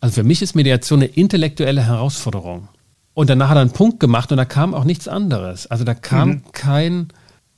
[0.00, 2.68] also für mich ist Mediation eine intellektuelle Herausforderung.
[3.14, 5.66] Und danach hat er einen Punkt gemacht und da kam auch nichts anderes.
[5.66, 6.42] Also da kam mhm.
[6.52, 7.12] kein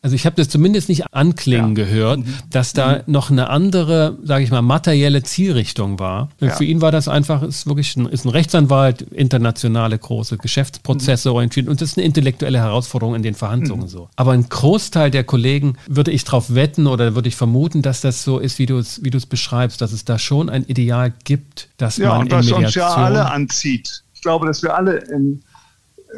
[0.04, 1.84] also ich habe das zumindest nicht anklingen ja.
[1.84, 2.34] gehört, mhm.
[2.50, 3.02] dass da mhm.
[3.06, 6.28] noch eine andere, sage ich mal, materielle Zielrichtung war.
[6.40, 6.50] Ja.
[6.50, 11.36] Für ihn war das einfach, ist wirklich ein, ist ein Rechtsanwalt, internationale große Geschäftsprozesse mhm.
[11.36, 13.88] orientiert und das ist eine intellektuelle Herausforderung in den Verhandlungen mhm.
[13.88, 14.10] so.
[14.14, 18.24] Aber ein Großteil der Kollegen würde ich darauf wetten oder würde ich vermuten, dass das
[18.24, 21.14] so ist, wie du es wie du es beschreibst, dass es da schon ein Ideal
[21.24, 24.03] gibt, dass ja, man und was uns ja alle anzieht.
[24.24, 25.42] Ich glaube, dass wir alle in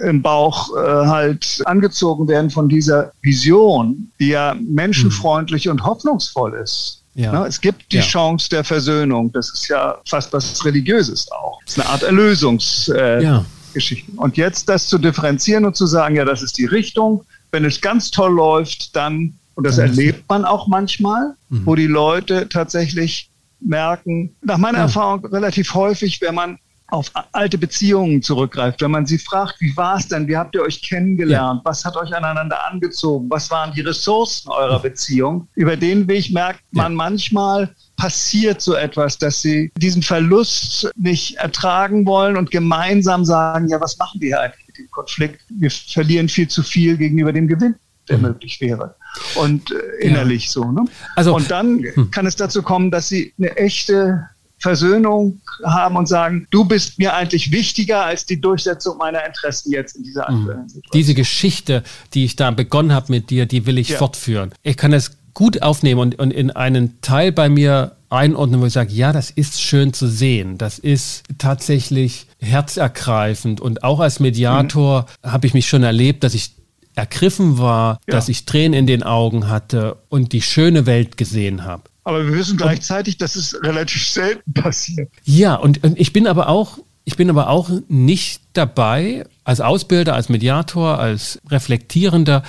[0.05, 5.73] im Bauch äh, halt angezogen werden von dieser Vision, die ja menschenfreundlich mhm.
[5.73, 7.03] und hoffnungsvoll ist.
[7.14, 7.33] Ja.
[7.33, 8.03] Na, es gibt die ja.
[8.03, 9.33] Chance der Versöhnung.
[9.33, 11.59] Das ist ja fast was Religiöses auch.
[11.64, 14.12] Das ist eine Art Erlösungsgeschichte.
[14.12, 14.23] Äh, ja.
[14.23, 17.25] Und jetzt das zu differenzieren und zu sagen, ja, das ist die Richtung.
[17.51, 21.62] Wenn es ganz toll läuft, dann, und das erlebt man auch manchmal, mhm.
[21.64, 28.22] wo die Leute tatsächlich merken, nach meiner Erfahrung relativ häufig, wenn man auf alte Beziehungen
[28.22, 31.70] zurückgreift, wenn man sie fragt, wie war es denn, wie habt ihr euch kennengelernt, ja.
[31.70, 36.62] was hat euch aneinander angezogen, was waren die Ressourcen eurer Beziehung, über den Weg merkt
[36.72, 36.96] man ja.
[36.96, 43.81] manchmal, passiert so etwas, dass sie diesen Verlust nicht ertragen wollen und gemeinsam sagen, ja,
[43.81, 45.40] was machen wir hier eigentlich mit dem Konflikt?
[45.49, 47.75] Wir verlieren viel zu viel gegenüber dem Gewinn,
[48.09, 48.25] der mhm.
[48.25, 48.94] möglich wäre.
[49.37, 50.51] Und äh, innerlich ja.
[50.53, 50.70] so.
[50.70, 50.85] Ne?
[51.16, 52.11] Also, und dann hm.
[52.11, 57.14] kann es dazu kommen, dass sie eine echte Versöhnung haben und sagen, du bist mir
[57.14, 60.38] eigentlich wichtiger als die Durchsetzung meiner Interessen jetzt in dieser mhm.
[60.38, 60.90] aktuellen Situation.
[60.95, 61.83] Diese Geschichte,
[62.14, 63.99] die ich da begonnen habe mit dir, die will ich ja.
[63.99, 64.53] fortführen.
[64.62, 68.73] Ich kann es gut aufnehmen und, und in einen Teil bei mir einordnen, wo ich
[68.73, 70.59] sage, ja, das ist schön zu sehen.
[70.59, 73.61] Das ist tatsächlich herzergreifend.
[73.61, 75.31] Und auch als Mediator mhm.
[75.31, 76.53] habe ich mich schon erlebt, dass ich
[76.95, 78.12] ergriffen war, ja.
[78.12, 81.83] dass ich Tränen in den Augen hatte und die schöne Welt gesehen habe.
[82.07, 85.11] Aber wir wissen gleichzeitig, dass es relativ selten passiert.
[85.25, 90.14] Ja, und, und ich bin aber auch, ich bin aber auch nicht dabei, als Ausbilder,
[90.14, 92.45] als Mediator, als Reflektierender,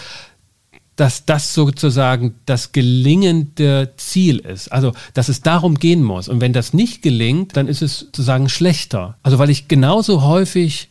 [0.95, 4.71] dass das sozusagen das gelingende Ziel ist.
[4.71, 6.27] Also, dass es darum gehen muss.
[6.27, 9.17] Und wenn das nicht gelingt, dann ist es sozusagen schlechter.
[9.23, 10.89] Also, weil ich genauso häufig,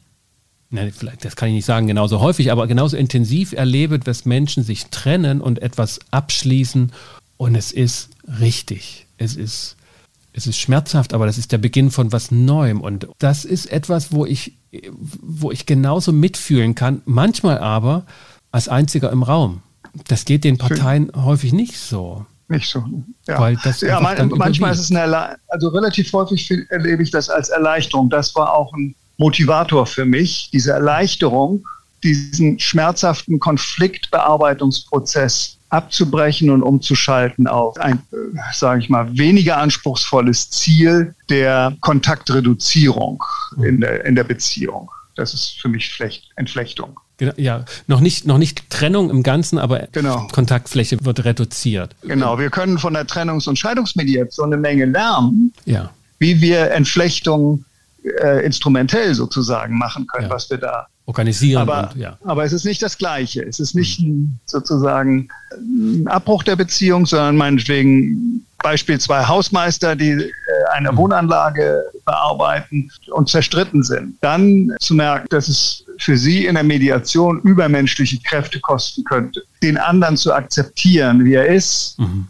[0.71, 4.65] ne, vielleicht, das kann ich nicht sagen genauso häufig, aber genauso intensiv erlebe, dass Menschen
[4.65, 6.91] sich trennen und etwas abschließen
[7.37, 9.07] und es ist richtig.
[9.19, 9.77] Es ist,
[10.33, 12.81] es ist schmerzhaft, aber das ist der Beginn von was Neuem.
[12.81, 14.55] Und das ist etwas, wo ich,
[15.21, 17.03] wo ich genauso mitfühlen kann.
[17.05, 18.07] Manchmal aber
[18.53, 19.63] als einziger im Raum.
[20.09, 21.25] Das geht den Parteien Schön.
[21.25, 22.27] häufig nicht so.
[22.49, 22.85] Nicht so.
[23.27, 27.29] Ja, Weil das ja man, manchmal ist es eine, also relativ häufig erlebe ich das
[27.29, 28.09] als Erleichterung.
[28.09, 31.67] Das war auch ein Motivator für mich, diese Erleichterung,
[32.05, 38.01] diesen schmerzhaften Konfliktbearbeitungsprozess abzubrechen und umzuschalten auf ein,
[38.53, 43.23] sage ich mal, weniger anspruchsvolles Ziel der Kontaktreduzierung
[43.63, 44.91] in der, in der Beziehung.
[45.17, 47.01] Das ist für mich Flecht, Entflechtung.
[47.19, 50.27] Genau, ja, noch nicht, noch nicht Trennung im Ganzen, aber genau.
[50.31, 51.97] Kontaktfläche wird reduziert.
[52.03, 55.91] Genau, wir können von der Trennungs- und Scheidungsmediation eine Menge lernen, ja.
[56.19, 57.65] wie wir Entflechtung
[58.23, 60.35] äh, instrumentell sozusagen machen können, ja.
[60.35, 61.63] was wir da organisieren.
[61.63, 62.19] Aber, und, ja.
[62.25, 63.43] aber es ist nicht das Gleiche.
[63.43, 70.11] Es ist nicht ein, sozusagen ein Abbruch der Beziehung, sondern meinetwegen Beispiel zwei Hausmeister, die
[70.11, 70.31] äh,
[70.73, 70.97] eine mhm.
[70.97, 74.17] Wohnanlage bearbeiten und zerstritten sind.
[74.21, 79.79] Dann zu merken, dass es für Sie in der Mediation übermenschliche Kräfte kosten könnte, den
[79.79, 81.99] anderen zu akzeptieren, wie er ist.
[81.99, 82.29] Mhm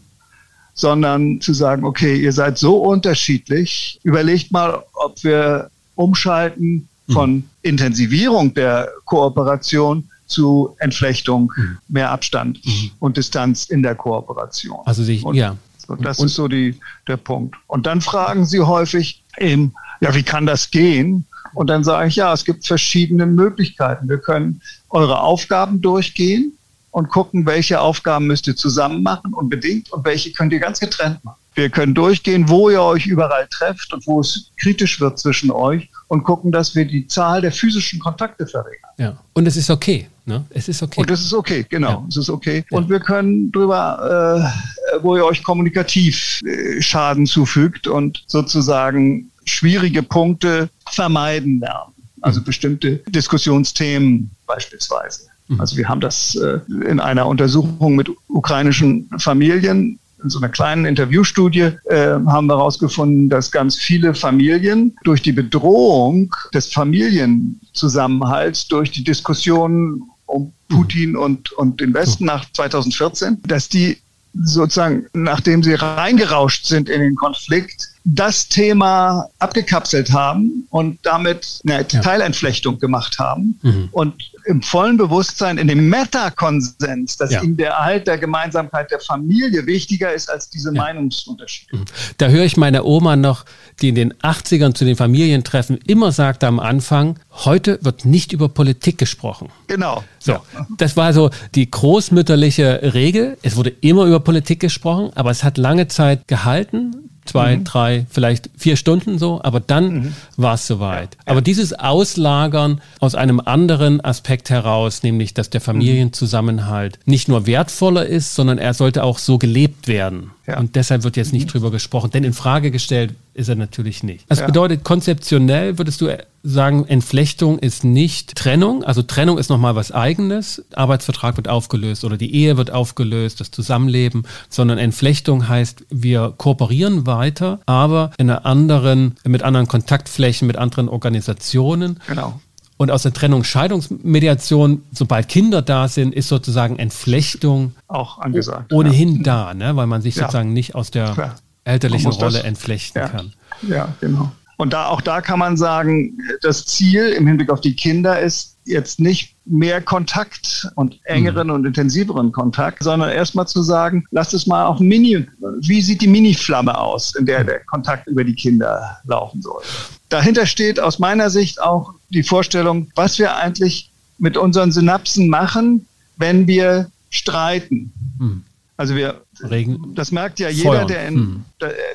[0.76, 7.44] sondern zu sagen, okay, ihr seid so unterschiedlich, überlegt mal, ob wir umschalten von mhm.
[7.62, 11.78] Intensivierung der Kooperation zu Entflechtung, mhm.
[11.88, 12.90] mehr Abstand mhm.
[13.00, 14.80] und Distanz in der Kooperation.
[14.84, 15.56] Also sich, und, ja.
[15.78, 17.56] So, das und, ist so die, der Punkt.
[17.68, 21.24] Und dann fragen sie häufig eben, ja, wie kann das gehen?
[21.54, 24.10] Und dann sage ich, ja, es gibt verschiedene Möglichkeiten.
[24.10, 24.60] Wir können
[24.90, 26.52] eure Aufgaben durchgehen
[26.96, 31.22] und gucken, welche Aufgaben müsst ihr zusammen machen unbedingt und welche könnt ihr ganz getrennt
[31.22, 31.36] machen.
[31.54, 35.90] Wir können durchgehen, wo ihr euch überall trefft und wo es kritisch wird zwischen euch
[36.08, 38.90] und gucken, dass wir die Zahl der physischen Kontakte verringern.
[38.96, 40.08] Ja, und es ist okay.
[40.24, 40.46] Ne?
[40.48, 41.02] Es ist okay.
[41.02, 41.90] Und es ist okay, genau.
[41.90, 42.04] Ja.
[42.08, 42.64] Es ist okay.
[42.70, 42.78] Ja.
[42.78, 44.48] Und wir können drüber,
[44.94, 51.92] äh, wo ihr euch kommunikativ äh, Schaden zufügt und sozusagen schwierige Punkte vermeiden lernen.
[52.22, 52.44] Also mhm.
[52.44, 55.28] bestimmte Diskussionsthemen beispielsweise.
[55.48, 55.60] Mhm.
[55.60, 60.86] Also wir haben das äh, in einer Untersuchung mit ukrainischen Familien in so einer kleinen
[60.86, 68.90] Interviewstudie äh, haben wir herausgefunden, dass ganz viele Familien durch die Bedrohung des Familienzusammenhalts, durch
[68.90, 71.18] die Diskussionen um Putin mhm.
[71.18, 73.98] und, und den Westen nach 2014, dass die
[74.34, 81.86] sozusagen, nachdem sie reingerauscht sind in den Konflikt, das Thema abgekapselt haben und damit eine.
[81.88, 83.88] Teilentflechtung gemacht haben mhm.
[83.90, 84.14] und
[84.44, 87.42] im vollen Bewusstsein, in dem Meta-Konsens, dass ja.
[87.42, 90.82] ihnen der Erhalt der Gemeinsamkeit der Familie wichtiger ist als diese ja.
[90.82, 91.78] Meinungsunterschiede.
[91.78, 91.84] Mhm.
[92.18, 93.44] Da höre ich meine Oma noch,
[93.82, 98.48] die in den 80ern zu den Familientreffen immer sagte am Anfang, heute wird nicht über
[98.48, 99.48] Politik gesprochen.
[99.66, 100.04] Genau.
[100.20, 100.42] So, ja.
[100.78, 103.36] das war so die großmütterliche Regel.
[103.42, 106.95] Es wurde immer über Politik gesprochen, aber es hat lange Zeit gehalten
[107.26, 107.64] zwei, mhm.
[107.64, 110.14] drei, vielleicht vier Stunden so, aber dann mhm.
[110.36, 111.14] war es soweit.
[111.14, 111.32] Ja, ja.
[111.32, 118.06] Aber dieses Auslagern aus einem anderen Aspekt heraus, nämlich dass der Familienzusammenhalt nicht nur wertvoller
[118.06, 120.30] ist, sondern er sollte auch so gelebt werden.
[120.46, 120.58] Ja.
[120.58, 124.24] Und deshalb wird jetzt nicht drüber gesprochen, denn in Frage gestellt ist er natürlich nicht.
[124.28, 124.46] Das ja.
[124.46, 126.08] bedeutet, konzeptionell würdest du
[126.42, 128.84] sagen, Entflechtung ist nicht Trennung.
[128.84, 130.64] Also Trennung ist nochmal was eigenes.
[130.74, 137.06] Arbeitsvertrag wird aufgelöst oder die Ehe wird aufgelöst, das Zusammenleben, sondern Entflechtung heißt, wir kooperieren
[137.06, 142.00] weiter, aber in einer anderen, mit anderen Kontaktflächen, mit anderen Organisationen.
[142.06, 142.40] Genau.
[142.78, 148.72] Und aus der Trennung Scheidungsmediation, sobald Kinder da sind, ist sozusagen Entflechtung auch angesagt.
[148.72, 149.22] Ohnehin ja.
[149.22, 149.76] da, ne?
[149.76, 151.36] weil man sich sozusagen nicht aus der Klar.
[151.64, 153.08] elterlichen Rolle das, entflechten ja.
[153.08, 153.32] kann.
[153.66, 154.30] Ja, genau.
[154.58, 158.56] Und da, auch da kann man sagen, das Ziel im Hinblick auf die Kinder ist
[158.64, 161.54] jetzt nicht mehr Kontakt und engeren mhm.
[161.54, 165.26] und intensiveren Kontakt, sondern erstmal zu sagen, lass es mal auch Mini,
[165.60, 169.62] wie sieht die Mini-Flamme aus, in der der Kontakt über die Kinder laufen soll.
[170.08, 175.86] Dahinter steht aus meiner Sicht auch die Vorstellung, was wir eigentlich mit unseren Synapsen machen,
[176.16, 177.92] wenn wir streiten.
[178.18, 178.44] Mhm.
[178.76, 179.94] Also wir, Regen.
[179.94, 180.88] das merkt ja jeder, Feuern.
[180.88, 181.44] der in, mhm.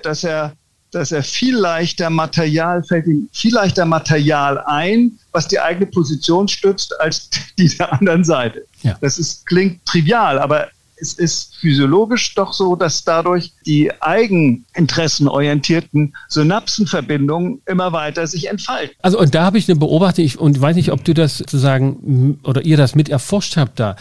[0.04, 0.54] dass er
[0.92, 6.48] dass er viel leichter Material, fällt ihm viel leichter Material ein, was die eigene Position
[6.48, 8.66] stützt, als die der anderen Seite.
[8.84, 8.98] Ja.
[9.00, 10.68] Das ist, klingt trivial, aber
[11.02, 18.96] es ist physiologisch doch so, dass dadurch die eigeninteressenorientierten Synapsenverbindungen immer weiter sich entfalten.
[19.02, 22.38] Also und da habe ich eine Beobachtung ich, und weiß nicht, ob du das sozusagen
[22.44, 23.96] oder ihr das mit erforscht habt da.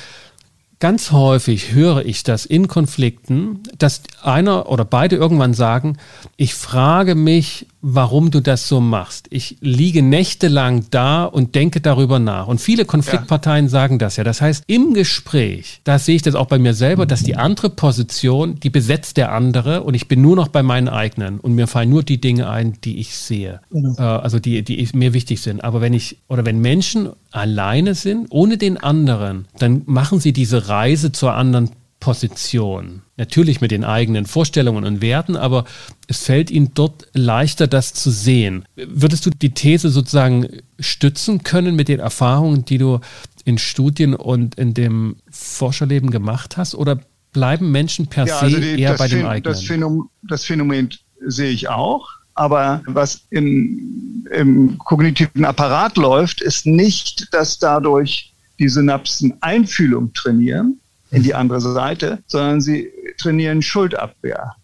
[0.79, 5.99] Ganz häufig höre ich das in Konflikten, dass einer oder beide irgendwann sagen,
[6.39, 9.27] ich frage mich, warum du das so machst.
[9.31, 12.47] Ich liege nächtelang da und denke darüber nach.
[12.47, 13.71] Und viele Konfliktparteien ja.
[13.71, 14.25] sagen das ja.
[14.25, 17.71] Das heißt, im Gespräch, da sehe ich das auch bei mir selber, dass die andere
[17.71, 21.67] Position, die besetzt der andere und ich bin nur noch bei meinen eigenen und mir
[21.67, 23.61] fallen nur die Dinge ein, die ich sehe.
[23.71, 23.95] Genau.
[23.97, 25.65] Äh, also die, die mir wichtig sind.
[25.65, 30.69] Aber wenn ich oder wenn Menschen alleine sind, ohne den anderen, dann machen sie diese
[30.69, 33.03] Reise zur anderen Position.
[33.19, 35.67] Natürlich mit den eigenen Vorstellungen und Werten, aber
[36.09, 38.65] es fällt ihnen dort leichter, das zu sehen.
[38.75, 43.01] Würdest du die These sozusagen stützen können mit den Erfahrungen, die du
[43.45, 46.75] in Studien und in dem Forscherleben gemacht hast?
[46.75, 47.01] Oder
[47.33, 49.53] bleiben Menschen per ja, se also die, eher bei dem eigenen?
[49.53, 50.89] Das Phänomen, das Phänomen
[51.27, 52.09] sehe ich auch.
[52.35, 60.80] Aber was im, im kognitiven Apparat läuft, ist nicht, dass dadurch die Synapsen Einfühlung trainieren,
[61.11, 64.55] in die andere Seite, sondern sie trainieren Schuldabwehr.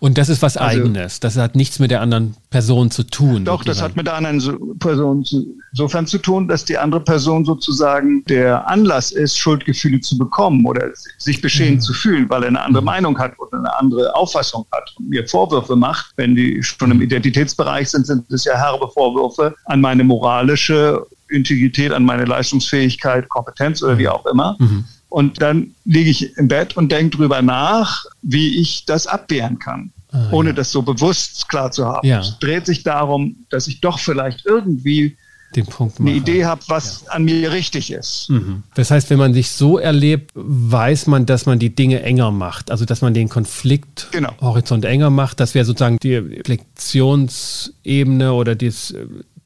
[0.00, 1.20] Und das ist was also, Eigenes.
[1.20, 3.44] Das hat nichts mit der anderen Person zu tun.
[3.44, 5.24] Doch, das hat mit der anderen Person
[5.72, 10.90] insofern zu tun, dass die andere Person sozusagen der Anlass ist, Schuldgefühle zu bekommen oder
[11.18, 11.80] sich beschämt mhm.
[11.80, 12.86] zu fühlen, weil er eine andere mhm.
[12.86, 16.12] Meinung hat oder eine andere Auffassung hat und mir Vorwürfe macht.
[16.16, 21.92] Wenn die schon im Identitätsbereich sind, sind es ja herbe Vorwürfe an meine moralische Integrität,
[21.92, 24.56] an meine Leistungsfähigkeit, Kompetenz oder wie auch immer.
[24.58, 24.84] Mhm.
[25.12, 29.92] Und dann liege ich im Bett und denke drüber nach, wie ich das abwehren kann,
[30.10, 30.54] ah, ohne ja.
[30.54, 32.08] das so bewusst klar zu haben.
[32.08, 32.20] Ja.
[32.20, 35.18] Es dreht sich darum, dass ich doch vielleicht irgendwie
[35.54, 37.12] den Punkt eine Idee habe, was ja.
[37.12, 38.30] an mir richtig ist.
[38.30, 38.62] Mhm.
[38.74, 42.70] Das heißt, wenn man sich so erlebt, weiß man, dass man die Dinge enger macht.
[42.70, 44.92] Also, dass man den Konflikthorizont genau.
[44.92, 45.40] enger macht.
[45.40, 48.94] Das wäre sozusagen die Reflexionsebene oder das,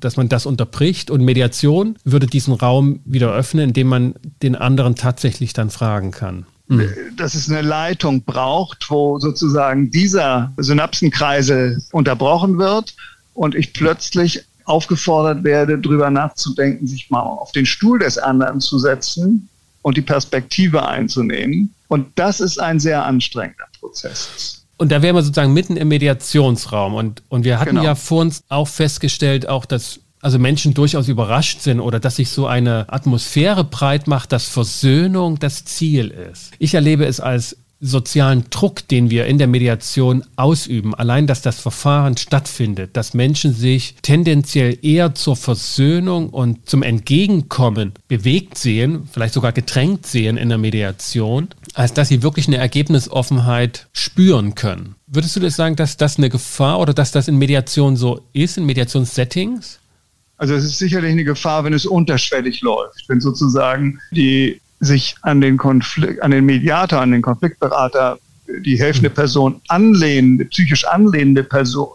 [0.01, 1.11] dass man das unterbricht.
[1.11, 6.47] Und Mediation würde diesen Raum wieder öffnen, indem man den anderen tatsächlich dann fragen kann.
[6.68, 6.90] Mhm.
[7.16, 12.94] Dass es eine Leitung braucht, wo sozusagen dieser Synapsenkreisel unterbrochen wird
[13.34, 18.78] und ich plötzlich aufgefordert werde, darüber nachzudenken, sich mal auf den Stuhl des anderen zu
[18.78, 19.49] setzen
[19.82, 21.72] und die Perspektive einzunehmen.
[21.88, 24.55] Und das ist ein sehr anstrengender Prozess.
[24.79, 26.95] Und da wären wir sozusagen mitten im Mediationsraum.
[26.95, 27.85] Und, und wir hatten genau.
[27.85, 32.31] ja vor uns auch festgestellt, auch dass also Menschen durchaus überrascht sind oder dass sich
[32.31, 36.53] so eine Atmosphäre breit macht, dass Versöhnung das Ziel ist.
[36.59, 41.61] Ich erlebe es als sozialen Druck, den wir in der Mediation ausüben, allein dass das
[41.61, 49.35] Verfahren stattfindet, dass Menschen sich tendenziell eher zur Versöhnung und zum Entgegenkommen bewegt sehen, vielleicht
[49.35, 54.95] sogar gedrängt sehen in der Mediation, als dass sie wirklich eine Ergebnisoffenheit spüren können.
[55.07, 58.57] Würdest du das sagen, dass das eine Gefahr oder dass das in Mediation so ist,
[58.57, 59.81] in Mediationssettings?
[60.39, 65.41] Also es ist sicherlich eine Gefahr, wenn es unterschwellig läuft, wenn sozusagen die sich an
[65.41, 68.18] den Konflikt, an den Mediator, an den Konfliktberater,
[68.64, 71.89] die helfende Person anlehnende, psychisch anlehnende Person,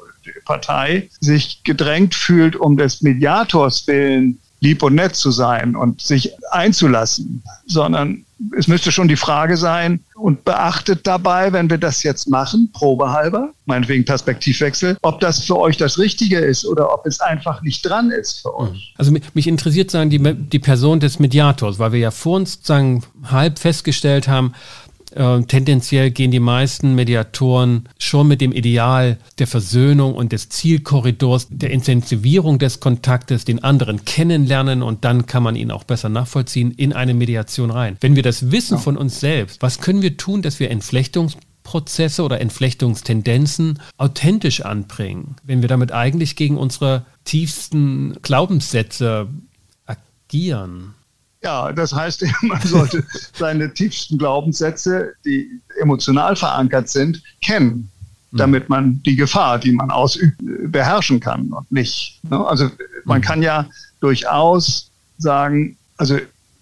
[0.46, 6.32] Partei sich gedrängt fühlt, um des Mediators willen lieb und nett zu sein und sich
[6.52, 8.26] einzulassen, sondern
[8.58, 13.52] es müsste schon die Frage sein und beachtet dabei, wenn wir das jetzt machen, probehalber,
[13.66, 18.12] meinetwegen Perspektivwechsel, ob das für euch das Richtige ist oder ob es einfach nicht dran
[18.12, 18.93] ist für euch.
[18.97, 23.04] Also mich interessiert sagen die, die Person des Mediators, weil wir ja vor uns sagen
[23.26, 24.54] halb festgestellt haben,
[25.12, 31.47] äh, tendenziell gehen die meisten Mediatoren schon mit dem Ideal der Versöhnung und des Zielkorridors,
[31.49, 36.72] der Intensivierung des Kontaktes, den anderen kennenlernen und dann kann man ihn auch besser nachvollziehen,
[36.72, 37.97] in eine Mediation rein.
[37.99, 42.39] Wenn wir das wissen von uns selbst, was können wir tun, dass wir Entflechtungsprozesse oder
[42.39, 49.28] Entflechtungstendenzen authentisch anbringen, wenn wir damit eigentlich gegen unsere tiefsten Glaubenssätze
[49.86, 50.93] agieren?
[51.44, 57.89] Ja, das heißt, man sollte seine tiefsten Glaubenssätze, die emotional verankert sind, kennen,
[58.32, 58.38] mhm.
[58.38, 62.20] damit man die Gefahr, die man ausübt, beherrschen kann und nicht.
[62.30, 62.46] Ne?
[62.46, 62.70] Also
[63.06, 63.24] man mhm.
[63.24, 63.68] kann ja
[64.00, 66.18] durchaus sagen, also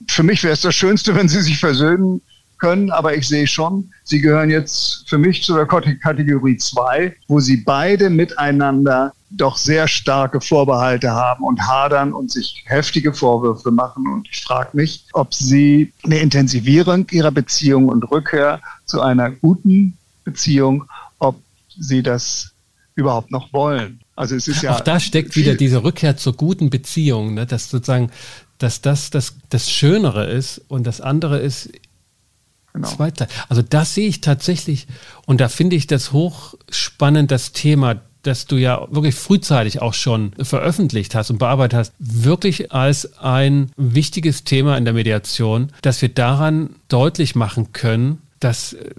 [0.08, 2.22] für mich wäre es das Schönste, wenn sie sich versöhnen
[2.58, 7.40] können, aber ich sehe schon, sie gehören jetzt für mich zu der Kategorie 2, wo
[7.40, 14.08] sie beide miteinander doch sehr starke Vorbehalte haben und hadern und sich heftige Vorwürfe machen.
[14.08, 19.98] Und ich frage mich, ob sie eine Intensivierung ihrer Beziehung und Rückkehr zu einer guten
[20.24, 20.86] Beziehung,
[21.20, 21.40] ob
[21.78, 22.52] sie das
[22.96, 24.00] überhaupt noch wollen.
[24.16, 24.76] Also es ist ja.
[24.76, 27.46] Auch da steckt wieder diese Rückkehr zur guten Beziehung, ne?
[27.46, 28.12] dass sozusagen,
[28.58, 31.70] dass das, das das Schönere ist und das andere ist
[32.72, 33.12] Genau.
[33.50, 34.88] Also das sehe ich tatsächlich
[35.26, 40.34] und da finde ich das hochspannend, das Thema das du ja wirklich frühzeitig auch schon
[40.42, 46.10] veröffentlicht hast und bearbeitet hast, wirklich als ein wichtiges Thema in der Mediation, dass wir
[46.10, 48.90] daran deutlich machen können, dass, äh,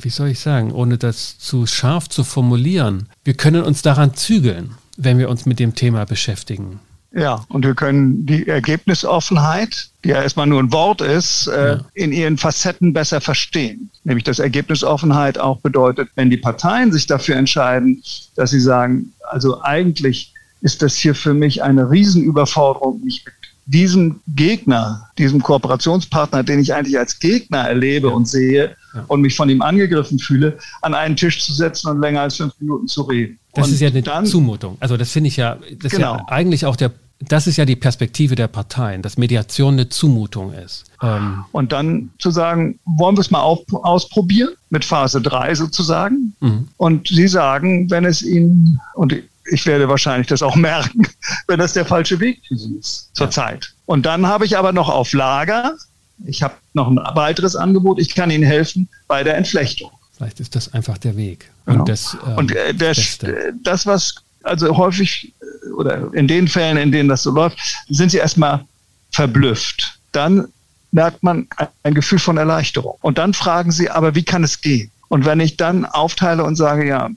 [0.00, 4.72] wie soll ich sagen, ohne das zu scharf zu formulieren, wir können uns daran zügeln,
[4.96, 6.80] wenn wir uns mit dem Thema beschäftigen.
[7.16, 11.80] Ja, und wir können die Ergebnisoffenheit, die ja erstmal nur ein Wort ist, äh, ja.
[11.94, 13.90] in ihren Facetten besser verstehen.
[14.04, 18.02] Nämlich, dass Ergebnisoffenheit auch bedeutet, wenn die Parteien sich dafür entscheiden,
[18.34, 24.20] dass sie sagen, also eigentlich ist das hier für mich eine Riesenüberforderung, mich mit diesem
[24.28, 28.14] Gegner, diesem Kooperationspartner, den ich eigentlich als Gegner erlebe ja.
[28.14, 29.04] und sehe ja.
[29.08, 32.52] und mich von ihm angegriffen fühle, an einen Tisch zu setzen und länger als fünf
[32.60, 33.38] Minuten zu reden.
[33.54, 34.76] Das und ist ja eine dann, Zumutung.
[34.80, 36.16] Also das finde ich ja, das genau.
[36.16, 39.88] ist ja eigentlich auch der das ist ja die Perspektive der Parteien, dass Mediation eine
[39.88, 40.84] Zumutung ist.
[41.02, 46.34] Ähm und dann zu sagen, wollen wir es mal auf, ausprobieren mit Phase 3 sozusagen?
[46.40, 46.68] Mhm.
[46.76, 49.14] Und Sie sagen, wenn es Ihnen, und
[49.50, 51.06] ich werde wahrscheinlich das auch merken,
[51.46, 53.64] wenn das der falsche Weg für Sie ist zurzeit.
[53.64, 53.70] Ja.
[53.86, 55.74] Und dann habe ich aber noch auf Lager,
[56.24, 59.90] ich habe noch ein weiteres Angebot, ich kann Ihnen helfen bei der Entflechtung.
[60.16, 61.50] Vielleicht ist das einfach der Weg.
[61.66, 61.80] Genau.
[61.80, 62.94] Und, das, ähm, und äh, der,
[63.62, 64.14] das, was
[64.46, 65.34] also häufig
[65.76, 68.64] oder in den Fällen, in denen das so läuft, sind sie erstmal
[69.10, 69.98] verblüfft.
[70.12, 70.48] Dann
[70.92, 71.46] merkt man
[71.82, 72.96] ein Gefühl von Erleichterung.
[73.02, 74.90] Und dann fragen sie, aber wie kann es gehen?
[75.08, 77.10] Und wenn ich dann aufteile und sage, ja,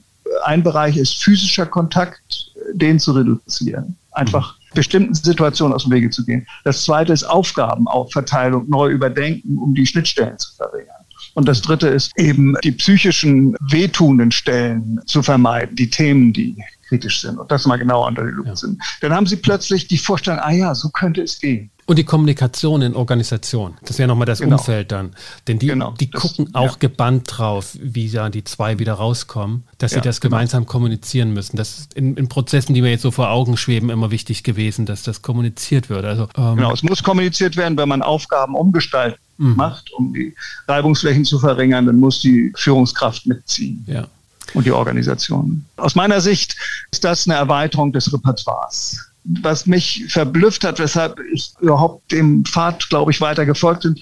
[0.44, 3.96] ein Bereich ist physischer Kontakt, den zu reduzieren.
[4.12, 6.46] Einfach bestimmten Situationen aus dem Wege zu gehen.
[6.64, 10.94] Das zweite ist Aufgabenaufverteilung neu überdenken, um die Schnittstellen zu verringern.
[11.34, 16.56] Und das dritte ist eben die psychischen wehtuenden Stellen zu vermeiden, die Themen, die
[16.90, 18.56] kritisch sind und das mal genau unter die Lupe ja.
[18.56, 18.82] sind.
[19.00, 21.70] Dann haben sie plötzlich die Vorstellung, ah ja, so könnte es gehen.
[21.86, 24.58] Und die Kommunikation in Organisation, das wäre nochmal das genau.
[24.58, 25.14] Umfeld dann.
[25.48, 26.76] Denn die, genau, die das, gucken auch ja.
[26.78, 30.36] gebannt drauf, wie ja die zwei wieder rauskommen, dass ja, sie das genau.
[30.36, 31.56] gemeinsam kommunizieren müssen.
[31.56, 34.86] Das ist in, in, Prozessen, die mir jetzt so vor Augen schweben, immer wichtig gewesen,
[34.86, 36.04] dass das kommuniziert wird.
[36.04, 39.56] Also, ähm, genau, es muss kommuniziert werden, wenn man Aufgaben umgestalten mhm.
[39.56, 40.34] macht, um die
[40.68, 43.84] Reibungsflächen zu verringern, dann muss die Führungskraft mitziehen.
[43.88, 44.06] Ja
[44.54, 45.64] und die Organisation.
[45.76, 46.56] Aus meiner Sicht
[46.90, 52.88] ist das eine Erweiterung des Repertoires was mich verblüfft hat, weshalb ich überhaupt dem Pfad,
[52.88, 53.96] glaube ich, weiter gefolgt bin,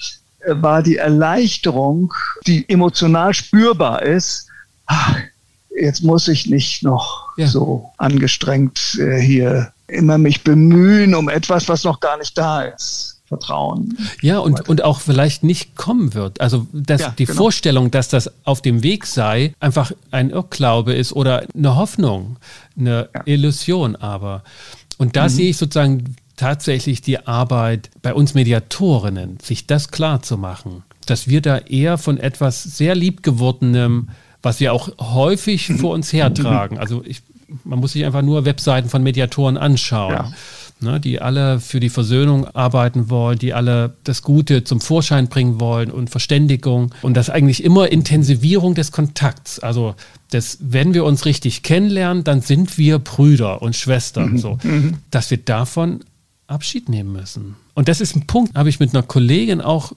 [0.46, 2.12] war die Erleichterung,
[2.46, 4.46] die emotional spürbar ist.
[4.86, 5.16] Ach,
[5.80, 7.46] jetzt muss ich nicht noch ja.
[7.46, 13.17] so angestrengt äh, hier immer mich bemühen um etwas, was noch gar nicht da ist.
[13.28, 13.98] Vertrauen.
[14.22, 16.40] Ja, und, und auch vielleicht nicht kommen wird.
[16.40, 17.36] Also dass ja, die genau.
[17.36, 22.36] Vorstellung, dass das auf dem Weg sei, einfach ein Irrglaube ist oder eine Hoffnung,
[22.78, 23.22] eine ja.
[23.26, 24.44] Illusion aber.
[24.96, 25.28] Und da mhm.
[25.28, 31.28] sehe ich sozusagen tatsächlich die Arbeit bei uns Mediatorinnen, sich das klar zu machen, dass
[31.28, 34.08] wir da eher von etwas sehr liebgewordenem,
[34.40, 36.78] was wir auch häufig vor uns hertragen.
[36.78, 37.20] Also ich,
[37.64, 40.12] man muss sich einfach nur Webseiten von Mediatoren anschauen.
[40.12, 40.32] Ja
[40.80, 45.60] ne, die alle für die Versöhnung arbeiten wollen, die alle das Gute zum Vorschein bringen
[45.60, 49.58] wollen und Verständigung und das eigentlich immer Intensivierung des Kontakts.
[49.60, 49.94] Also
[50.30, 54.32] das, wenn wir uns richtig kennenlernen, dann sind wir Brüder und Schwestern.
[54.32, 54.38] Mhm.
[54.38, 54.98] So, mhm.
[55.10, 56.00] dass wir davon
[56.46, 57.56] Abschied nehmen müssen.
[57.74, 59.92] Und das ist ein Punkt, habe ich mit einer Kollegin auch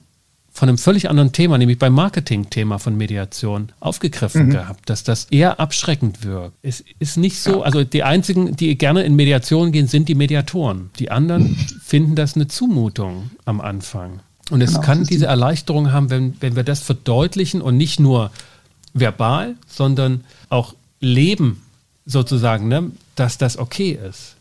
[0.52, 4.50] von einem völlig anderen Thema, nämlich beim Marketing-Thema von Mediation, aufgegriffen mhm.
[4.50, 6.54] gehabt, dass das eher abschreckend wirkt.
[6.62, 7.62] Es ist nicht so, ja.
[7.62, 10.90] also die einzigen, die gerne in Mediation gehen, sind die Mediatoren.
[10.98, 11.56] Die anderen mhm.
[11.82, 14.20] finden das eine Zumutung am Anfang.
[14.50, 18.30] Und es genau, kann diese Erleichterung haben, wenn, wenn wir das verdeutlichen und nicht nur
[18.92, 21.62] verbal, sondern auch leben
[22.04, 24.36] sozusagen, ne, dass das okay ist.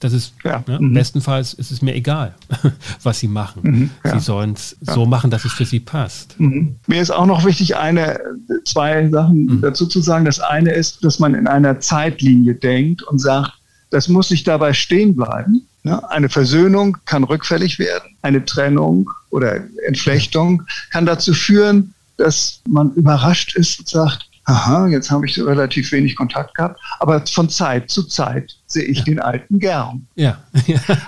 [0.00, 0.64] Das ist ja.
[0.66, 0.94] ne, mhm.
[0.94, 2.34] bestenfalls ist es mir egal,
[3.02, 3.60] was sie machen.
[3.62, 4.18] Mhm, ja.
[4.18, 4.94] Sie sollen es ja.
[4.94, 6.40] so machen, dass es für sie passt.
[6.40, 6.76] Mhm.
[6.86, 8.18] Mir ist auch noch wichtig, eine,
[8.64, 9.60] zwei Sachen mhm.
[9.60, 10.24] dazu zu sagen.
[10.24, 13.52] Das eine ist, dass man in einer Zeitlinie denkt und sagt,
[13.90, 15.66] das muss nicht dabei stehen bleiben.
[15.82, 16.10] Ne?
[16.10, 18.16] Eine Versöhnung kann rückfällig werden.
[18.22, 25.10] Eine Trennung oder Entflechtung kann dazu führen, dass man überrascht ist und sagt, aha, jetzt
[25.10, 29.04] habe ich relativ wenig Kontakt gehabt, aber von Zeit zu Zeit sehe ich ja.
[29.04, 30.06] den Alten gern.
[30.16, 30.38] Ja.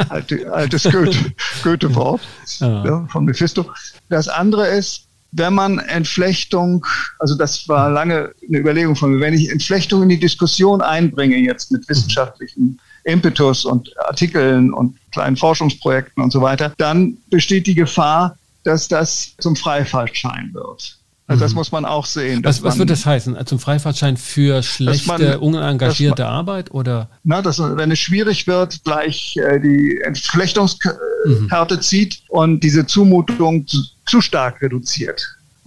[0.09, 2.21] Alte, altes Goethe, Goethe-Wort
[2.61, 2.85] ja.
[2.85, 3.71] ja, von Mephisto.
[4.09, 6.85] Das andere ist, wenn man Entflechtung,
[7.19, 11.37] also das war lange eine Überlegung von mir, wenn ich Entflechtung in die Diskussion einbringe,
[11.37, 17.75] jetzt mit wissenschaftlichen Impetus und Artikeln und kleinen Forschungsprojekten und so weiter, dann besteht die
[17.75, 20.97] Gefahr, dass das zum Freifahrtschein wird.
[21.27, 21.59] Also das mhm.
[21.59, 22.45] muss man auch sehen.
[22.45, 23.37] Was, was man, wird das heißen?
[23.47, 26.73] Zum Freifahrtschein für schlechte, man, unengagierte man, Arbeit?
[26.73, 27.09] Oder?
[27.23, 31.81] Na, dass, wenn es schwierig wird, gleich äh, die Entflechtungskarte mhm.
[31.81, 35.25] zieht und diese Zumutung zu, zu stark reduziert.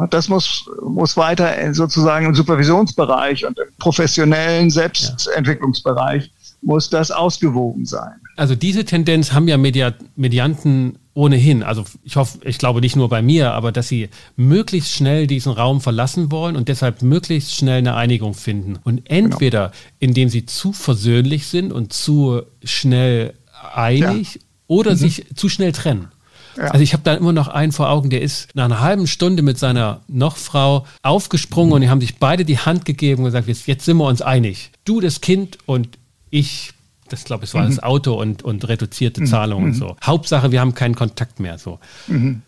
[0.10, 6.30] Das muss, muss weiter sozusagen im Supervisionsbereich und im professionellen Selbstentwicklungsbereich
[6.66, 8.14] muss das ausgewogen sein.
[8.36, 13.22] Also diese Tendenz haben ja Medianten ohnehin, also ich hoffe, ich glaube nicht nur bei
[13.22, 17.96] mir, aber dass sie möglichst schnell diesen Raum verlassen wollen und deshalb möglichst schnell eine
[17.96, 18.78] Einigung finden.
[18.84, 19.80] Und entweder genau.
[20.00, 23.34] indem sie zu versöhnlich sind und zu schnell
[23.74, 24.42] einig ja.
[24.68, 24.98] oder mhm.
[24.98, 26.10] sich zu schnell trennen.
[26.58, 26.66] Ja.
[26.66, 29.42] Also ich habe da immer noch einen vor Augen, der ist nach einer halben Stunde
[29.42, 31.74] mit seiner Nochfrau aufgesprungen mhm.
[31.76, 34.22] und die haben sich beide die Hand gegeben und gesagt, jetzt, jetzt sind wir uns
[34.22, 34.72] einig.
[34.84, 35.98] Du das Kind und
[36.38, 36.74] ich
[37.08, 37.70] das glaube ich, war mhm.
[37.70, 39.28] das Auto und, und reduzierte mhm.
[39.28, 39.80] Zahlungen und mhm.
[39.80, 39.96] so.
[40.04, 41.58] Hauptsache, wir haben keinen Kontakt mehr.
[41.58, 41.80] So.
[42.08, 42.42] Mhm.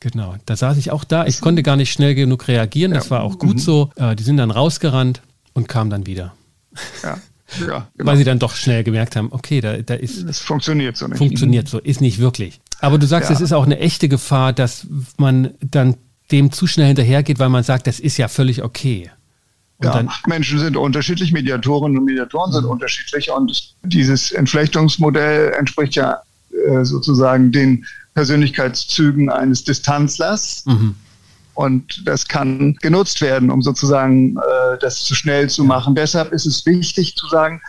[0.00, 1.26] Genau, da saß ich auch da.
[1.26, 2.92] Ich konnte gar nicht schnell genug reagieren.
[2.92, 3.58] Das war auch gut mhm.
[3.58, 3.90] so.
[3.96, 5.22] Äh, die sind dann rausgerannt
[5.54, 6.34] und kamen dann wieder.
[7.02, 7.18] Ja.
[7.60, 8.10] Ja, genau.
[8.10, 10.22] Weil sie dann doch schnell gemerkt haben, okay, da, da ist.
[10.28, 11.18] Es funktioniert so nicht.
[11.18, 12.60] Funktioniert so, ist nicht wirklich.
[12.80, 13.36] Aber du sagst, ja.
[13.36, 15.96] es ist auch eine echte Gefahr, dass man dann
[16.30, 19.10] dem zu schnell hinterhergeht, weil man sagt, das ist ja völlig okay.
[19.84, 22.70] Ja, Menschen sind unterschiedlich, Mediatorinnen und Mediatoren sind mhm.
[22.70, 26.22] unterschiedlich und dieses Entflechtungsmodell entspricht ja
[26.66, 30.64] äh, sozusagen den Persönlichkeitszügen eines Distanzlers.
[30.66, 30.94] Mhm.
[31.54, 35.94] Und das kann genutzt werden, um sozusagen äh, das zu schnell zu machen.
[35.94, 37.62] Deshalb ist es wichtig zu sagen,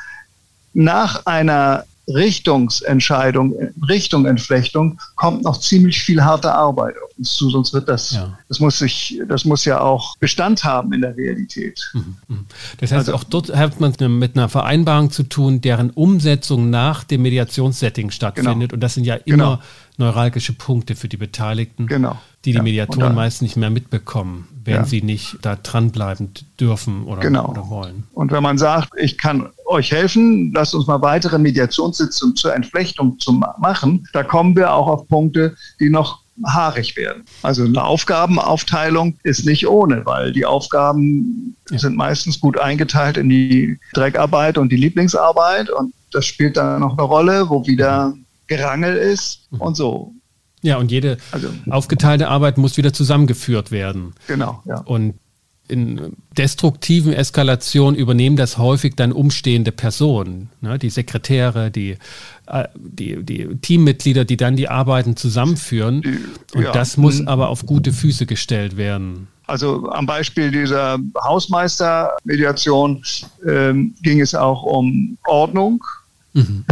[0.73, 3.55] nach einer Richtungsentscheidung,
[3.87, 8.37] Richtung Entflechtung, kommt noch ziemlich viel harte Arbeit auf uns zu, sonst wird das, ja.
[8.47, 11.89] das muss sich, das muss ja auch Bestand haben in der Realität.
[11.93, 12.45] Mhm, mhm.
[12.79, 17.03] Das heißt, also, auch dort hat man mit einer Vereinbarung zu tun, deren Umsetzung nach
[17.03, 18.69] dem Mediationssetting stattfindet.
[18.69, 18.73] Genau.
[18.75, 19.61] Und das sind ja immer
[19.97, 20.09] genau.
[20.09, 22.19] neuralgische Punkte für die Beteiligten, genau.
[22.43, 22.63] die die ja.
[22.63, 24.85] Mediatoren meist nicht mehr mitbekommen wenn ja.
[24.85, 27.47] sie nicht da dranbleiben dürfen oder, genau.
[27.47, 28.03] oder wollen.
[28.13, 33.19] Und wenn man sagt, ich kann euch helfen, lasst uns mal weitere Mediationssitzungen zur Entflechtung
[33.19, 37.23] zu machen, da kommen wir auch auf Punkte, die noch haarig werden.
[37.43, 43.79] Also eine Aufgabenaufteilung ist nicht ohne, weil die Aufgaben sind meistens gut eingeteilt in die
[43.93, 48.13] Dreckarbeit und die Lieblingsarbeit und das spielt dann noch eine Rolle, wo wieder
[48.47, 49.61] Gerangel ist mhm.
[49.61, 50.13] und so.
[50.61, 54.13] Ja, und jede also, aufgeteilte Arbeit muss wieder zusammengeführt werden.
[54.27, 54.81] Genau, ja.
[54.81, 55.15] Und
[55.67, 60.77] in destruktiven Eskalationen übernehmen das häufig dann umstehende Personen, ne?
[60.77, 61.97] die Sekretäre, die,
[62.47, 66.01] äh, die, die Teammitglieder, die dann die Arbeiten zusammenführen.
[66.01, 66.71] Die, Und ja.
[66.71, 69.27] das muss aber auf gute Füße gestellt werden.
[69.47, 73.03] Also am Beispiel dieser Hausmeistermediation
[73.47, 75.83] ähm, ging es auch um Ordnung,
[76.33, 76.65] mhm.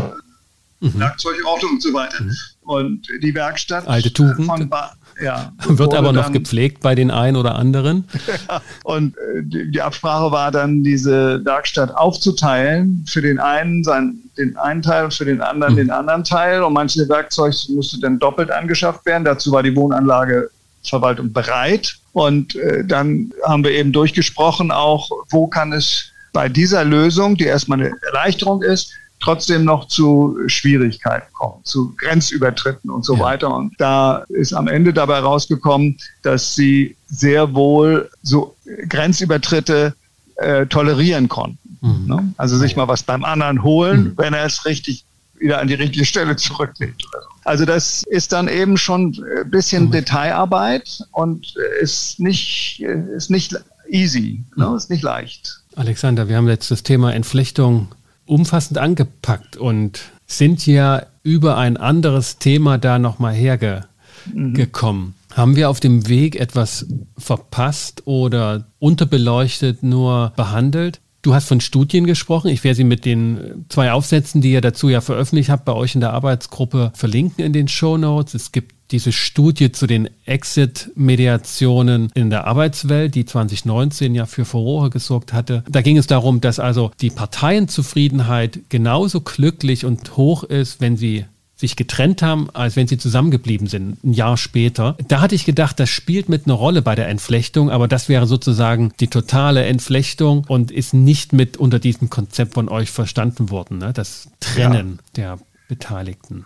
[0.80, 1.00] mhm.
[1.00, 2.24] Werkzeugordnung und so weiter.
[2.24, 2.36] Mhm.
[2.62, 4.46] Und die Werkstatt Alte Tugend.
[4.46, 8.06] von ba ja, wird aber noch dann, gepflegt bei den einen oder anderen.
[8.50, 14.16] Ja, und äh, die, die, Absprache war dann, diese Werkstatt aufzuteilen, für den einen sein,
[14.38, 15.78] den einen Teil und für den anderen mhm.
[15.78, 16.64] den anderen Teil.
[16.64, 19.24] Und manche Werkzeuge musste dann doppelt angeschafft werden.
[19.24, 21.96] Dazu war die Wohnanlageverwaltung bereit.
[22.14, 27.46] Und äh, dann haben wir eben durchgesprochen, auch wo kann es bei dieser Lösung, die
[27.46, 28.92] erstmal eine Erleichterung ist,
[29.24, 33.22] trotzdem noch zu Schwierigkeiten kommen, zu Grenzübertritten und so ja.
[33.22, 33.56] weiter.
[33.56, 38.56] Und da ist am Ende dabei rausgekommen, dass sie sehr wohl so
[38.90, 39.96] Grenzübertritte
[40.36, 41.78] äh, tolerieren konnten.
[41.82, 42.06] Mhm.
[42.08, 42.34] Ne?
[42.38, 44.14] Also sich mal was beim anderen holen, mhm.
[44.18, 45.06] wenn er es richtig
[45.40, 47.04] wieder an die richtige Stelle zurücklegt.
[47.44, 49.92] Also das ist dann eben schon ein bisschen mhm.
[49.92, 53.56] Detailarbeit und ist nicht, ist nicht
[53.90, 54.68] easy, ne?
[54.68, 54.76] Mhm.
[54.76, 55.62] ist nicht leicht.
[55.76, 57.90] Alexander, wir haben jetzt das Thema Entflechtung
[58.34, 65.04] umfassend angepackt und sind ja über ein anderes Thema da nochmal hergekommen.
[65.04, 65.14] Mhm.
[65.36, 71.00] Haben wir auf dem Weg etwas verpasst oder unterbeleuchtet nur behandelt?
[71.22, 72.50] Du hast von Studien gesprochen.
[72.50, 75.96] Ich werde sie mit den zwei Aufsätzen, die ihr dazu ja veröffentlicht habt, bei euch
[75.96, 78.34] in der Arbeitsgruppe verlinken in den Show Notes.
[78.34, 84.92] Es gibt diese Studie zu den Exit-Mediationen in der Arbeitswelt, die 2019 ja für Furore
[84.92, 85.64] gesorgt hatte.
[85.68, 91.26] Da ging es darum, dass also die Parteienzufriedenheit genauso glücklich und hoch ist, wenn sie
[91.56, 94.96] sich getrennt haben, als wenn sie zusammengeblieben sind, ein Jahr später.
[95.08, 98.28] Da hatte ich gedacht, das spielt mit einer Rolle bei der Entflechtung, aber das wäre
[98.28, 103.78] sozusagen die totale Entflechtung und ist nicht mit unter diesem Konzept von euch verstanden worden,
[103.80, 103.92] ne?
[103.94, 105.38] das Trennen ja.
[105.38, 106.46] der Beteiligten.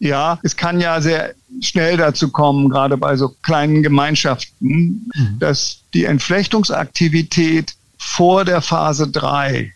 [0.00, 5.38] Ja, es kann ja sehr schnell dazu kommen, gerade bei so kleinen Gemeinschaften, mhm.
[5.40, 9.72] dass die Entflechtungsaktivität vor der Phase 3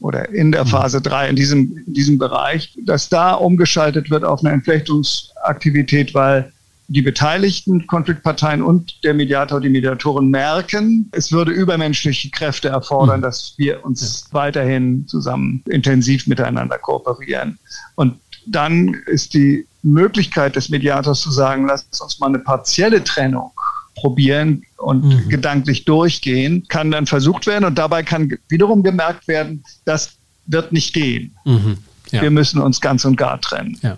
[0.00, 0.68] oder in der mhm.
[0.68, 6.52] Phase 3 in diesem, in diesem Bereich, dass da umgeschaltet wird auf eine Entflechtungsaktivität, weil
[6.88, 13.24] die beteiligten Konfliktparteien und der Mediator, die Mediatoren merken, es würde übermenschliche Kräfte erfordern, mhm.
[13.24, 14.34] dass wir uns ja.
[14.34, 17.60] weiterhin zusammen intensiv miteinander kooperieren.
[17.94, 18.16] Und
[18.46, 23.52] dann ist die Möglichkeit des Mediators zu sagen, lass uns mal eine partielle Trennung
[23.94, 25.28] probieren und mhm.
[25.28, 30.12] gedanklich durchgehen, kann dann versucht werden und dabei kann wiederum gemerkt werden, das
[30.46, 31.34] wird nicht gehen.
[31.44, 31.78] Mhm.
[32.10, 32.22] Ja.
[32.22, 33.78] Wir müssen uns ganz und gar trennen.
[33.82, 33.96] Ja.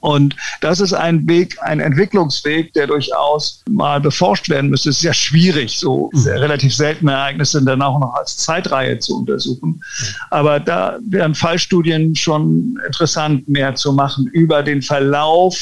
[0.00, 4.90] Und das ist ein Weg, ein Entwicklungsweg, der durchaus mal beforscht werden müsste.
[4.90, 6.26] Es ist ja schwierig, so mhm.
[6.26, 9.82] relativ seltene Ereignisse dann auch noch als Zeitreihe zu untersuchen.
[10.30, 15.56] Aber da wären Fallstudien schon interessant, mehr zu machen über den Verlauf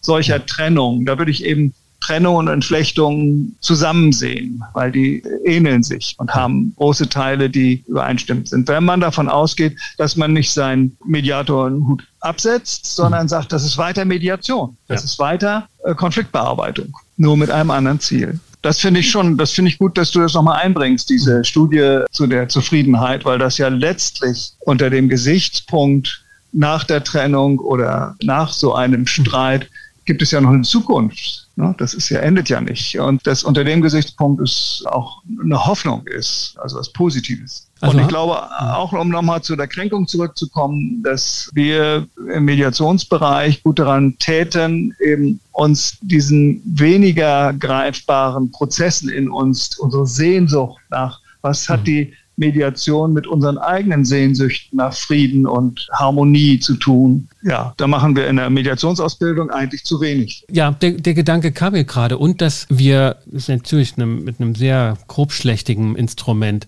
[0.00, 1.04] solcher Trennung.
[1.06, 1.72] Da würde ich eben
[2.02, 8.48] Trennung und Entflechtung zusammen sehen, weil die ähneln sich und haben große Teile, die übereinstimmend
[8.48, 8.68] sind.
[8.68, 14.04] Wenn man davon ausgeht, dass man nicht seinen Mediatorenhut absetzt, sondern sagt, das ist weiter
[14.04, 15.04] Mediation, das ja.
[15.04, 18.40] ist weiter äh, Konfliktbearbeitung, nur mit einem anderen Ziel.
[18.62, 21.44] Das finde ich schon, das finde ich gut, dass du das nochmal einbringst, diese.
[21.44, 28.14] Studie zu der Zufriedenheit, weil das ja letztlich unter dem Gesichtspunkt nach der Trennung oder
[28.22, 29.68] nach so einem Streit
[30.04, 31.41] gibt es ja noch eine Zukunft.
[31.56, 31.74] Ne?
[31.78, 32.98] Das ist ja, endet ja nicht.
[32.98, 37.68] Und das unter dem Gesichtspunkt ist auch eine Hoffnung ist, also was Positives.
[37.80, 43.62] Also, und ich glaube, auch um nochmal zu der Kränkung zurückzukommen, dass wir im Mediationsbereich
[43.64, 51.68] gut daran täten, eben uns diesen weniger greifbaren Prozessen in uns, unsere Sehnsucht nach, was
[51.68, 51.84] hat mhm.
[51.84, 57.28] die Mediation mit unseren eigenen Sehnsüchten nach Frieden und Harmonie zu tun.
[57.42, 60.44] Ja, da machen wir in der Mediationsausbildung eigentlich zu wenig.
[60.50, 62.18] Ja, der, der Gedanke kam mir gerade.
[62.18, 66.66] Und dass wir, das ist natürlich eine, mit einem sehr grobschlächtigen Instrument,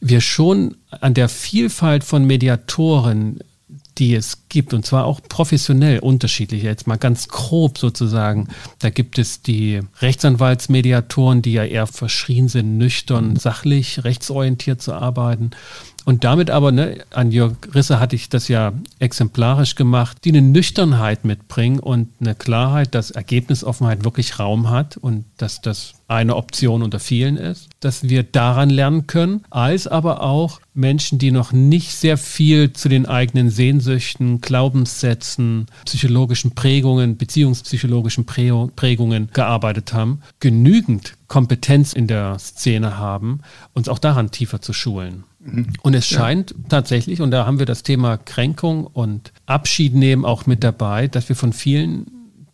[0.00, 3.40] wir schon an der Vielfalt von Mediatoren
[3.98, 6.62] die es gibt, und zwar auch professionell unterschiedlich.
[6.62, 8.48] Jetzt mal ganz grob sozusagen.
[8.78, 15.50] Da gibt es die Rechtsanwaltsmediatoren, die ja eher verschrien sind, nüchtern, sachlich, rechtsorientiert zu arbeiten.
[16.06, 20.40] Und damit aber, ne, an Jörg Risse hatte ich das ja exemplarisch gemacht, die eine
[20.40, 26.84] Nüchternheit mitbringen und eine Klarheit, dass Ergebnisoffenheit wirklich Raum hat und dass das eine Option
[26.84, 31.92] unter vielen ist, dass wir daran lernen können, als aber auch Menschen, die noch nicht
[31.96, 41.92] sehr viel zu den eigenen Sehnsüchten, Glaubenssätzen, psychologischen Prägungen, beziehungspsychologischen Prägungen gearbeitet haben, genügend Kompetenz
[41.92, 43.40] in der Szene haben,
[43.74, 45.24] uns auch daran tiefer zu schulen.
[45.82, 46.56] Und es scheint ja.
[46.68, 51.28] tatsächlich, und da haben wir das Thema Kränkung und Abschied nehmen auch mit dabei, dass
[51.28, 52.06] wir von vielen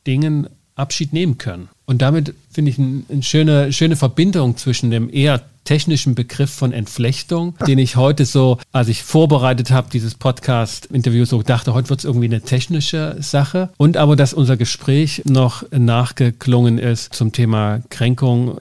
[0.06, 1.68] Dingen Abschied nehmen können.
[1.84, 6.72] Und damit finde ich eine ein schöne, schöne Verbindung zwischen dem eher technischen Begriff von
[6.72, 12.00] Entflechtung, den ich heute so, als ich vorbereitet habe, dieses Podcast-Interview, so dachte, heute wird
[12.00, 13.70] es irgendwie eine technische Sache.
[13.76, 18.58] Und aber, dass unser Gespräch noch nachgeklungen ist zum Thema Kränkung,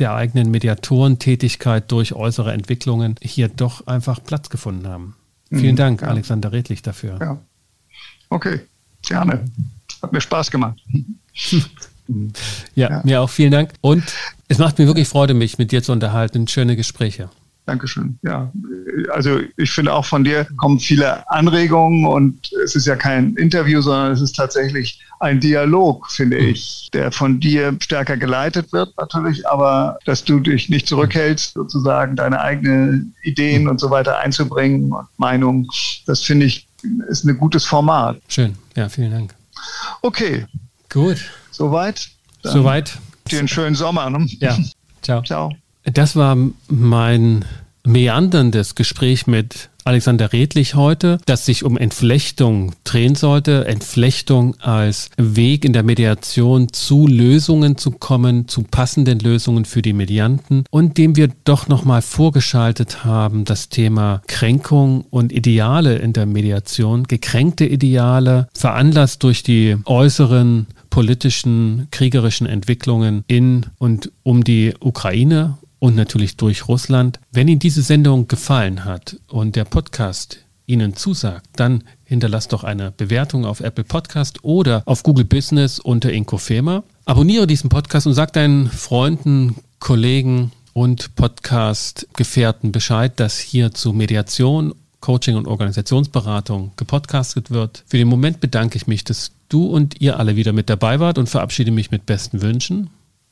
[0.00, 5.16] der eigenen Mediatorentätigkeit durch äußere Entwicklungen hier doch einfach Platz gefunden haben.
[5.50, 6.08] Vielen mhm, Dank, ja.
[6.08, 7.18] Alexander Redlich, dafür.
[7.20, 7.38] Ja.
[8.28, 8.60] Okay,
[9.02, 9.44] gerne.
[10.02, 10.78] Hat mir Spaß gemacht.
[12.74, 13.72] ja, ja, mir auch vielen Dank.
[13.80, 14.04] Und
[14.48, 16.46] es macht mir wirklich Freude, mich mit dir zu unterhalten.
[16.48, 17.30] Schöne Gespräche.
[17.66, 18.18] Dankeschön.
[18.22, 18.50] Ja,
[19.12, 23.80] also ich finde auch von dir kommen viele Anregungen und es ist ja kein Interview,
[23.80, 26.48] sondern es ist tatsächlich ein Dialog, finde mhm.
[26.48, 32.16] ich, der von dir stärker geleitet wird natürlich, aber dass du dich nicht zurückhältst, sozusagen
[32.16, 35.68] deine eigenen Ideen und so weiter einzubringen und Meinungen,
[36.06, 36.66] das finde ich
[37.08, 38.20] ist ein gutes Format.
[38.28, 39.34] Schön, ja, vielen Dank.
[40.02, 40.46] Okay.
[40.88, 41.30] Gut.
[41.50, 42.08] Soweit?
[42.42, 42.98] Soweit.
[43.30, 44.10] Dir einen schönen Sommer.
[44.10, 44.26] Ne?
[44.40, 44.56] Ja.
[45.02, 45.22] Ciao.
[45.22, 45.52] Ciao.
[45.84, 46.36] Das war
[46.68, 47.44] mein
[47.84, 53.66] meanderndes Gespräch mit Alexander Redlich heute, das sich um Entflechtung drehen sollte.
[53.66, 59.94] Entflechtung als Weg in der Mediation zu Lösungen zu kommen, zu passenden Lösungen für die
[59.94, 66.26] Medianten und dem wir doch nochmal vorgeschaltet haben, das Thema Kränkung und Ideale in der
[66.26, 75.56] Mediation, gekränkte Ideale, veranlasst durch die äußeren politischen, kriegerischen Entwicklungen in und um die Ukraine
[75.80, 77.18] und natürlich durch Russland.
[77.32, 82.92] Wenn Ihnen diese Sendung gefallen hat und der Podcast Ihnen zusagt, dann hinterlasst doch eine
[82.92, 86.84] Bewertung auf Apple Podcast oder auf Google Business unter Inkofema.
[87.06, 94.74] Abonniere diesen Podcast und sag deinen Freunden, Kollegen und Podcast-Gefährten Bescheid, dass hier zu Mediation,
[95.00, 97.82] Coaching und Organisationsberatung gepodcastet wird.
[97.88, 101.18] Für den Moment bedanke ich mich, dass du und ihr alle wieder mit dabei wart
[101.18, 102.90] und verabschiede mich mit besten Wünschen.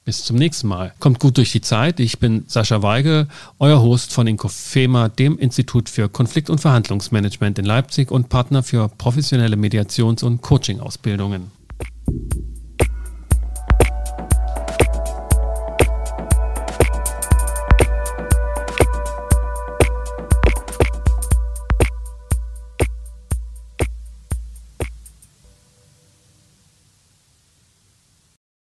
[0.08, 0.94] Bis zum nächsten Mal.
[1.00, 2.00] Kommt gut durch die Zeit.
[2.00, 3.28] Ich bin Sascha Weigel,
[3.58, 8.88] euer Host von Inkofema, dem Institut für Konflikt- und Verhandlungsmanagement in Leipzig und Partner für
[8.88, 11.50] professionelle Mediations- und Coaching-Ausbildungen.